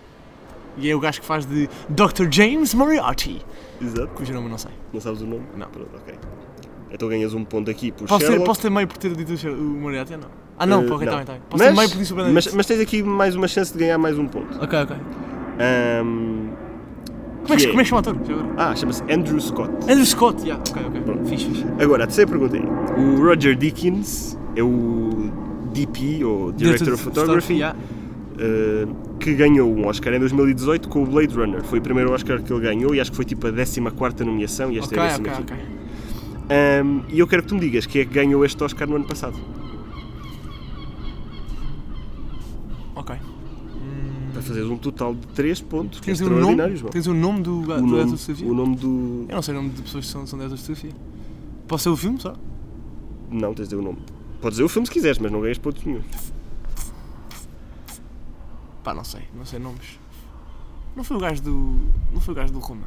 [0.79, 2.29] e é o gajo que faz de Dr.
[2.31, 3.43] James Moriarty,
[3.81, 4.09] exato.
[4.15, 4.71] cujo nome eu não sei.
[4.93, 5.45] Não sabes o nome?
[5.57, 5.69] Não.
[5.69, 6.15] Pronto, ok.
[6.91, 8.47] Então ganhas um ponto aqui por Posso ter, Sherlock.
[8.47, 10.29] posso ter meio por ter dito o Moriarty ou não?
[10.59, 10.99] Ah não, Eh, ok, não.
[10.99, 11.43] está bem, está bem.
[11.51, 14.19] Posso ter meio por isso mas, mas tens aqui mais uma chance de ganhar mais
[14.19, 14.57] um ponto.
[14.63, 14.97] Ok, ok.
[15.59, 16.51] Ahm,
[17.43, 18.17] Como é que, que como é que chama o ator?
[18.57, 19.71] Ah, chama-se Andrew Scott.
[19.91, 20.63] Andrew Scott, yeah.
[20.69, 21.01] ok, ok.
[21.03, 21.29] Pronto.
[21.29, 21.65] Fixe, fixe.
[21.81, 22.61] Agora, a terceira pergunta é:
[23.01, 25.31] o Roger Dickens é o
[25.73, 27.79] DP, ou Director of Photography, yeah.
[28.39, 28.87] eh,
[29.21, 31.63] que ganhou um Oscar em 2018 com o Blade Runner.
[31.63, 34.73] Foi o primeiro Oscar que ele ganhou e acho que foi tipo a 14 nomeação
[34.73, 35.57] e esta Ok, é a ok, 15 ok.
[36.49, 38.97] Um, e eu quero que tu me digas quem é que ganhou este Oscar no
[38.97, 39.37] ano passado.
[42.95, 43.17] Ok.
[44.33, 46.01] Para fazer um total de 3 pontos.
[46.01, 46.57] que é Tens o nome?
[46.91, 48.47] Tens o nome do, O do nome, fotografia?
[48.51, 49.27] o nome do.
[49.29, 51.01] Eu não sei o nome de pessoas que são, são diretores de fotografia.
[51.67, 52.35] Posso ser o filme só?
[53.31, 53.99] Não, tens de dizer o nome.
[54.41, 56.03] Podes dizer o filme se quiseres, mas não ganhas pontos nenhum.
[58.85, 59.99] Pá, não sei, não sei nomes.
[60.95, 61.77] Não foi o gajo do.
[62.13, 62.87] Não foi o gajo do Roma.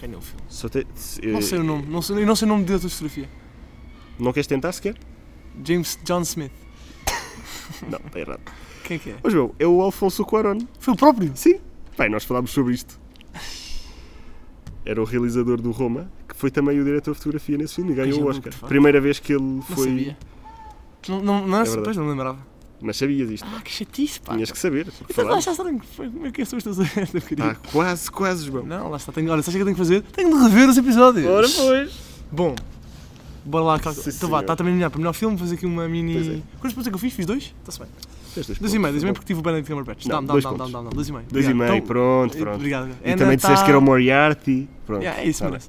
[0.00, 0.42] Quem é o filme?
[0.48, 2.62] Só te- se- Não eh, sei o nome, não sei, eu não sei o nome
[2.62, 3.28] de diretor de fotografia.
[4.18, 4.96] Não queres tentar sequer?
[5.64, 6.52] James John Smith.
[7.88, 8.40] Não, está errado.
[8.84, 9.16] Quem é que é?
[9.22, 10.58] Ô João, é o Alfonso Cuarón.
[10.78, 11.30] Foi o próprio?
[11.34, 11.60] Sim.
[11.96, 12.98] Pai, nós falámos sobre isto.
[14.84, 17.94] Era o realizador do Roma, que foi também o diretor de fotografia nesse filme e
[17.94, 18.68] ganhou o louca, Oscar.
[18.68, 19.88] Primeira vez que ele Não foi.
[19.88, 20.18] sabia.
[21.08, 22.38] Não, não, não, É é pois não me lembrava.
[22.82, 23.46] Mas sabias isto.
[23.54, 24.34] Ah, que chatice, pá.
[24.34, 24.86] Tinhas que saber.
[25.08, 25.54] Então, lá está.
[25.54, 27.50] Foi- Como é que as pessoas estão a?
[27.50, 28.64] Ah, quase, quase, João.
[28.64, 29.12] Não, lá está.
[29.12, 30.02] Tenho, olha, sabes o que eu tenho que fazer?
[30.12, 31.26] Tenho de rever os episódios.
[31.26, 31.92] Ora, pois.
[32.32, 32.54] Bom,
[33.44, 33.78] bora lá.
[33.92, 36.16] Sim, então vá, está também melhor para o melhor filme, fazer aqui uma mini.
[36.16, 36.40] É.
[36.58, 37.12] Quantos pontos é que eu fiz?
[37.12, 37.54] Fiz dois?
[37.60, 37.88] Está-se bem.
[38.60, 40.06] Dois e meio, dois e meio porque tive o Benedict Cumberbatch.
[40.06, 40.58] Não, dá-me, pontos.
[40.58, 41.24] dá-me, dá-me, dois e meio.
[41.30, 41.68] Dois e Obrigado.
[41.70, 42.54] meio, Então, pronto, pronto.
[42.56, 42.90] Obrigado.
[43.04, 44.68] E também disseste que era o Moriarty.
[44.86, 45.04] Pronto.
[45.04, 45.68] É isso, Tá merece.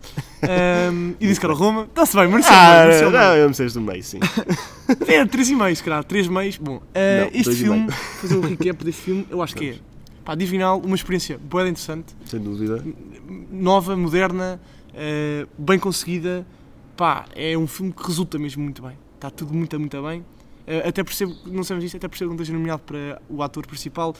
[1.19, 1.83] E disse que era o Roma.
[1.83, 2.53] Está-se bem, mereceu.
[2.53, 4.19] Ah, mereceu, não, eu me sei do meio, sim.
[5.07, 6.57] É, 3,5 se calhar, 3 meios.
[6.57, 7.91] Bom, Não, este e filme, meio.
[7.91, 9.75] fazer um recap deste filme, eu acho que é,
[10.25, 12.83] pá, de final, uma experiência boa interessante, Sem dúvida.
[13.51, 14.59] nova, moderna,
[14.93, 16.45] eh, bem conseguida.
[16.97, 18.97] Pá, é um filme que resulta mesmo muito bem.
[19.15, 20.25] Está tudo muito, muito bem.
[20.71, 23.67] Eh, até percebo, não sabemos isto, até percebo que não esteja nomeado para o ator
[23.67, 24.15] principal,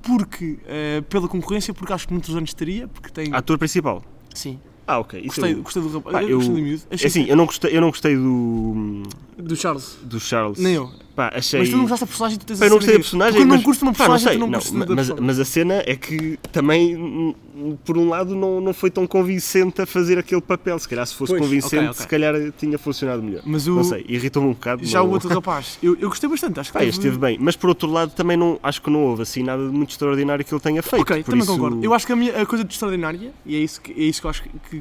[0.00, 3.34] porque, eh, pela concorrência, porque acho que muitos anos estaria, porque tem...
[3.34, 4.04] Ator principal.
[4.32, 5.18] Sim, Ah, ok.
[5.18, 5.62] Isso gostei, eu...
[5.62, 6.82] gostei do rapaz, eu, gostei do miúdo.
[6.88, 9.02] É Achei assim, eu não gostei, eu não gostei do,
[9.36, 10.58] do Charles, do Charles.
[10.58, 10.88] nem eu.
[11.14, 11.60] Pá, achei...
[11.60, 13.42] Mas tu não gostaste da personagem, tu tens Pá, a não gostei da personagem, Porque
[13.42, 15.44] eu não mas- curto uma Pá, não personagem, tu não não, da mas, mas a
[15.44, 17.36] cena é que também,
[17.84, 20.76] por um lado, não, não foi tão convincente a fazer aquele papel.
[20.78, 22.00] Se calhar, se fosse Pois, convincente, ok, ok.
[22.02, 23.42] se calhar tinha funcionado melhor.
[23.46, 24.84] Mas o, Não sei, irritou-me um bocado.
[24.84, 25.06] já não...
[25.08, 27.38] o outro rapaz, eu, eu gostei bastante, acho que Pá, este esteve bem.
[27.40, 30.44] Mas por outro lado, também não, acho que não houve assim nada de muito extraordinário
[30.44, 31.02] que ele tenha feito.
[31.02, 31.52] Ok, também isso...
[31.52, 31.84] concordo.
[31.84, 34.20] Eu acho que a, minha, a coisa de extraordinária, e é isso que, é isso
[34.20, 34.76] que eu acho que, que,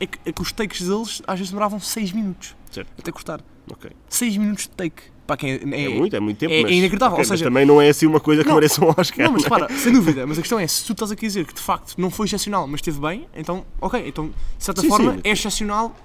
[0.00, 2.56] é, que, é que os takes deles às vezes demoravam 6 minutos.
[2.70, 2.88] Certo.
[2.98, 3.40] Até custar.
[3.70, 3.90] Ok.
[4.08, 5.13] 6 minutos de take.
[5.26, 5.54] Para quem é,
[5.84, 6.52] É, muito, é muito tempo.
[6.52, 8.48] é- mas, é inacreditável, ok, ou seja- mas também não é assim uma coisa que
[8.48, 9.24] Não, mereça um Oscar.
[9.26, 9.44] Não, mas é?
[9.44, 11.60] repara, sem dúvida, mas a questão é, se tu estás aqui a dizer que de
[11.62, 14.26] facto não foi excepcional, mas esteve bem, então, ok, então,
[14.58, 15.20] de certa Sim, forma, sim.
[15.24, 15.96] é excepcional.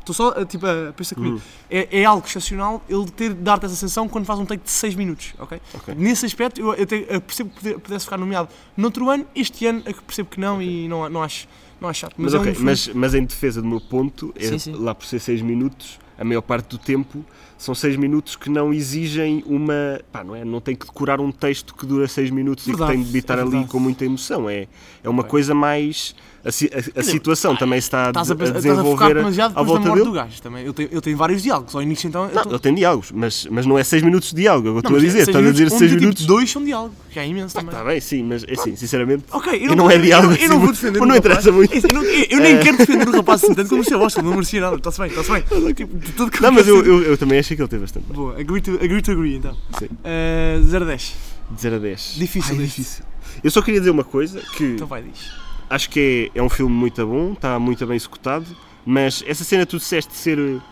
[0.00, 1.36] Estou só a, tipo, a pensar comigo.
[1.38, 1.40] Hum.
[1.68, 4.94] É, é algo excepcional ele ter dar-te essa sensação quando faz um take de 6
[4.94, 5.60] minutos, ok?
[5.96, 9.82] Nesse aspecto, eu, eu, te- eu percebo que pudesse ficar nomeado noutro ano, este ano
[9.84, 11.48] é percebo que não e não, não, acho,
[11.80, 12.14] não acho chato.
[12.18, 14.72] Mas, é um ok, filme- mas, mas em defesa do meu ponto, é, Sim, sim.
[14.74, 17.24] lá por ser 6 minutos, a maior parte do tempo
[17.58, 20.00] são 6 minutos que não exigem uma.
[20.12, 22.90] Pá, não, é, não tem que decorar um texto que dura 6 minutos e Verdade,
[22.92, 24.48] que tem de habitar é ali com muita emoção.
[24.48, 24.66] É,
[25.02, 25.30] é uma Ok.
[25.30, 26.14] coisa mais.
[26.44, 28.82] A, a- a situação também se está a, Estás a, de- pensar- a estás a
[28.82, 29.18] desenvolver
[29.58, 30.04] à volta dele.
[30.04, 30.62] do gajo também.
[30.62, 31.74] Ele tem, ele tem vários diálogos.
[31.74, 32.28] Ao início, então.
[32.28, 34.70] eu Não, tô- ele tem diálogos, mas, mas não é 6 minutos de diálogo, é
[34.70, 35.24] que eu estou a mas dizer.
[35.24, 36.22] seis Estás a dizer minutos, 6 onde, minutos.
[36.22, 36.94] Tipo, dois são diálogo.
[37.10, 37.70] Já é imenso também.
[37.70, 39.24] Está bem, sim, mas é assim, sinceramente.
[39.32, 41.16] Ok, eu E não, não é eu- diálogo Eu, eu não assim, vou defender não
[41.16, 41.74] interessa muito.
[41.74, 44.00] É assim, Eu, eu- eu nem quero defender o rapaz assim tanto como o seu
[44.00, 44.76] Oscar, não merecia nada.
[44.76, 45.74] Está-se bem, está-se bem.
[45.74, 48.06] Tipo, de tudo que Não, mas eu, eu, eu também achei que ele teve bastante
[48.06, 48.16] bem.
[48.16, 49.56] Boa, agree to agree, to agree então.
[49.78, 49.86] Sim.
[49.86, 51.16] Uh, 0 a 10.
[51.50, 52.14] De 0 a 10.
[52.16, 53.04] Difícil Ai, difícil.
[53.42, 55.30] Eu só queria dizer uma coisa, que Então vai, diz.
[55.70, 58.46] acho que é, é um filme muito bom, está muito bem executado,
[58.84, 60.62] mas essa cena tu disseste de ser uh,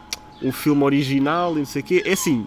[0.43, 2.47] um filme original e não sei o quê, é assim,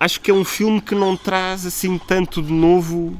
[0.00, 3.16] acho que é um filme que não traz assim tanto de novo,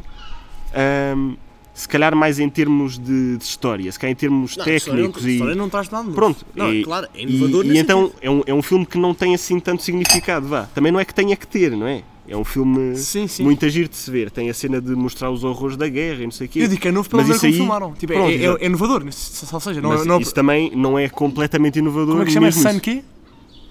[0.75, 1.35] ahm,
[1.75, 5.39] se calhar mais em termos de, de história, se calhar em termos técnicos e...
[5.55, 6.15] não traz nada novo.
[6.15, 8.19] Pronto, Não, e, é claro, é e- inovador e, nesse então sentido.
[8.23, 10.65] é um, é um filme que não tem assim tanto significado, vá.
[10.75, 12.03] Também não é que tenha que ter, não é?
[12.29, 13.43] É um filme Sim, sim.
[13.43, 14.31] muito agir de se ver.
[14.31, 16.61] Tem a cena de mostrar os horrores da guerra e não sei o quê.
[16.61, 17.93] Eu digo que é novo pela maneira como aí- filmaram.
[17.95, 18.63] Tipo, é- Pronto, é, exato.
[18.63, 22.11] é, inovador, ou seja, não, Mas não isso também não é completamente inovador.
[22.11, 22.47] Como é que chama?
[22.47, 22.81] mesmo Sun isso.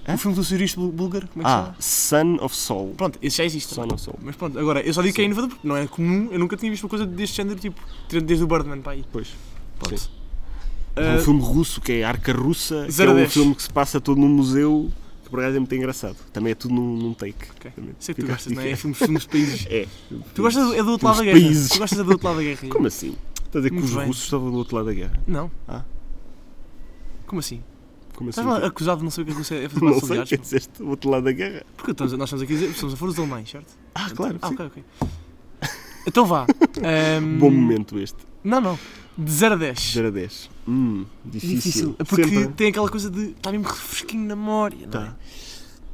[0.06, 0.12] Quê?
[0.14, 1.28] O filme do surista búlgaro?
[1.28, 1.76] Como é que Ah, chama?
[2.40, 2.94] Son of Soul.
[2.98, 3.74] Pronto, esse já existe.
[3.74, 4.18] Son of Soul.
[4.22, 6.56] Mas pronto, agora, eu só digo que é inovador porque não é comum, eu nunca
[6.58, 7.80] tinha visto uma coisa deste género, tipo,
[8.10, 9.04] desde o Birdman para aí.
[9.12, 9.30] Pois.
[9.80, 9.98] Pronto.
[10.00, 10.10] Sim.
[10.96, 13.32] É um Ah, filme russo que é Arca Russa, que é um dez.
[13.32, 14.92] filme que se passa todo num museu,
[15.24, 16.18] que por acaso é muito engraçado.
[16.34, 17.48] Também é tudo num, num take.
[17.74, 17.96] Também.
[17.98, 18.72] Sei que tu gostas, não é?
[18.72, 19.66] É filmes, filmes de países.
[19.72, 19.88] É.
[20.36, 21.40] Tu gostas é do outro lado da guerra.
[21.40, 21.70] países.
[21.70, 22.68] Tu gostas é do outro lado da guerra.
[22.70, 23.16] Como assim?
[23.46, 24.08] Estás a dizer que Muito os bem.
[24.08, 25.14] russos estavam do outro lado da guerra?
[25.26, 25.50] Não.
[25.68, 25.84] Ah.
[27.26, 27.62] Como assim?
[28.22, 28.42] Como assim?
[28.42, 30.30] Estás lá acusado de não saber o que é é fazer Não passos sei, aliados?
[30.30, 31.64] que disseste do outro lado da guerra.
[31.76, 33.68] Porque estamos- nós estamos aqui a dizer, estamos a falar dos alemães, certo?
[33.96, 34.38] Ah, claro.
[34.42, 34.54] Ah, sim.
[34.54, 34.84] ok, ok.
[36.08, 36.46] Então vá.
[36.84, 38.18] Ahm, Bom momento este.
[38.44, 38.78] Não, não.
[39.18, 39.92] De 0 a 10.
[39.94, 40.50] 0 a 10.
[40.68, 41.56] Hum, difícil.
[41.58, 41.94] Difícil.
[42.08, 42.48] Porque Sempre.
[42.54, 43.32] tem aquela coisa de.
[43.32, 45.06] Está mesmo refresquinho na memória, não é?
[45.06, 45.16] Tá.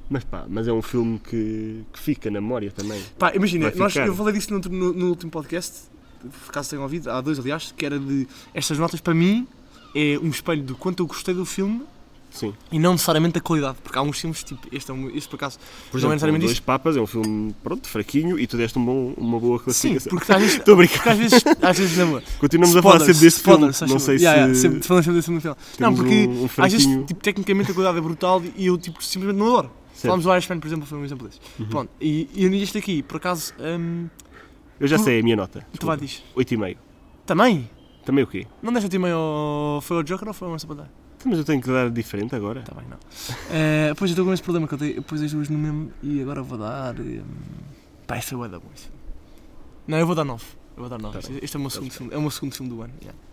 [0.10, 3.02] Mas pá, mas é um filme que, que fica na memória também.
[3.20, 4.08] Pá, imagina, Vai nós, ficar.
[4.08, 5.74] eu falei disso no, outro- no- no último podcast,
[6.54, 9.46] caso tenham ouvido, há dois aliás, que era de estas notas para mim
[9.94, 11.82] é um espelho do quanto eu gostei do filme
[12.40, 12.54] Sim.
[12.72, 15.36] e não necessariamente da qualidade, porque há uns filmes, tipo, este, é um, este por
[15.36, 16.60] acaso, Por não é exemplo, necessariamente Dois.
[16.60, 19.64] Papas é um filme, pronto, fraquinho e tu deste um bom, uma boa Sim,
[19.98, 20.10] classificação.
[20.12, 22.24] porque às vezes, a porque às vezes, às vezes na boa.
[22.40, 23.70] Continuamos a falar sempre deste filme.
[23.70, 25.58] spoilers, Não sei yeah, se yeah, sempre falamos sempre desse filme no final.
[25.80, 29.04] Não, porque um, um às vezes, tipo, tecnicamente a qualidade é brutal e eu, tipo,
[29.04, 29.72] simplesmente não adoro.
[29.96, 31.40] Falámos do Irishman, por exemplo, foi um exemplo desse.
[31.60, 31.66] Uhum.
[31.68, 34.08] Pronto, e, e este aqui, por acaso, hum,
[34.80, 35.66] Eu já tu- sei a minha nota.
[35.80, 36.22] tu vai diz.
[36.36, 36.78] 8,5.
[37.26, 37.68] Também?
[38.06, 38.46] Também o quê?
[38.62, 39.82] Não deste o meio ao...
[39.82, 40.88] Foi ao Joker ou foi ao a Time?
[40.88, 40.88] Então,
[41.26, 42.62] Mas eu tenho que dar diferente agora.
[42.62, 42.98] Tá bem, não.
[43.50, 45.92] Eh, pois eu estou com esse problema que eu tenho, pus as duas no mesmo
[46.02, 46.98] e agora vou dar.
[47.00, 47.22] hum,
[48.06, 48.70] Pá, esse é o da bom.
[48.76, 48.88] esse.
[49.88, 50.44] Não, eu vou dar 9.
[50.76, 51.20] Eu vou dar 9.
[51.20, 52.14] Tá este, é o meu Tá segundo filme.
[52.14, 52.94] É o meu segundo filme do ano.
[53.02, 53.18] yeah.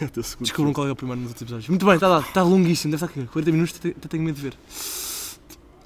[0.00, 1.68] É segundo Descubram qual é o primeiro nos outros episódios.
[1.68, 2.26] Muito bem, está dado.
[2.26, 2.90] Está longuíssimo.
[2.92, 3.30] Deve estar aqui.
[3.30, 4.58] 40 minutos, até tenho medo de ver.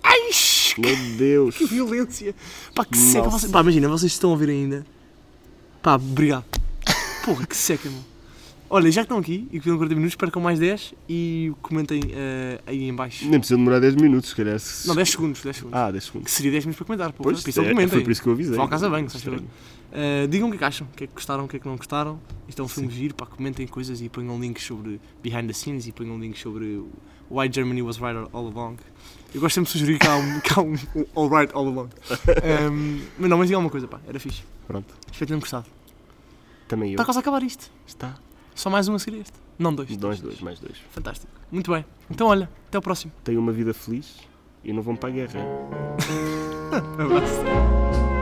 [0.02, 0.30] Ai.
[0.78, 1.56] Meu Deus.
[1.56, 2.34] que violência.
[2.74, 3.28] Pá, que seca.
[3.50, 4.84] Pá, imagina, vocês estão a ouvir ainda.
[5.82, 6.44] Pá, obrigado.
[7.24, 8.11] Porra, que seca, meu.
[8.74, 12.00] Olha, já que estão aqui e que viram 40 minutos, percam mais 10 e comentem
[12.10, 13.28] eh, aí em baixo.
[13.28, 14.58] Nem precisa demorar 10 minutos, se calhar.
[14.58, 15.78] se- Não, 10 segundos, 10 segundos.
[15.78, 16.24] Ah, 10 segundos.
[16.24, 17.22] Que seria 10 minutos para comentar, pô.
[17.22, 17.88] Pois, Por é, não comentem.
[17.90, 18.56] foi por isso que eu avisei.
[18.56, 19.28] Vão à casa bem, se.
[19.28, 21.58] Uh, digam o que é que acham, o que é que gostaram, o que é
[21.60, 22.18] que não gostaram.
[22.48, 25.86] Isto é um filme giro, pá, comentem coisas e ponham links sobre behind the scenes
[25.86, 26.82] e ponham links sobre
[27.30, 28.76] why Germany was right all along.
[29.34, 30.74] Eu gosto sempre de sugerir que há um, que há um,
[31.14, 31.90] all right all along.
[32.70, 34.42] Um, mas não, mas digam uma coisa, pá, era fixe.
[34.66, 35.66] Pronto, Espero que tenham gostado.
[36.68, 36.94] também eu.
[36.94, 37.70] Está quase a acabar isto.
[37.86, 38.14] Está.
[38.55, 39.32] Só mais um a seguir este.
[39.59, 39.96] Não, dois.
[39.96, 40.76] Dois, dois, mais dois.
[40.90, 41.32] Fantástico.
[41.50, 41.84] Muito bem.
[42.11, 43.12] Então, olha, até o próximo.
[43.24, 44.18] Tenho uma vida feliz
[44.64, 45.40] e não vão para a guerra.
[46.98, 47.42] Abraço.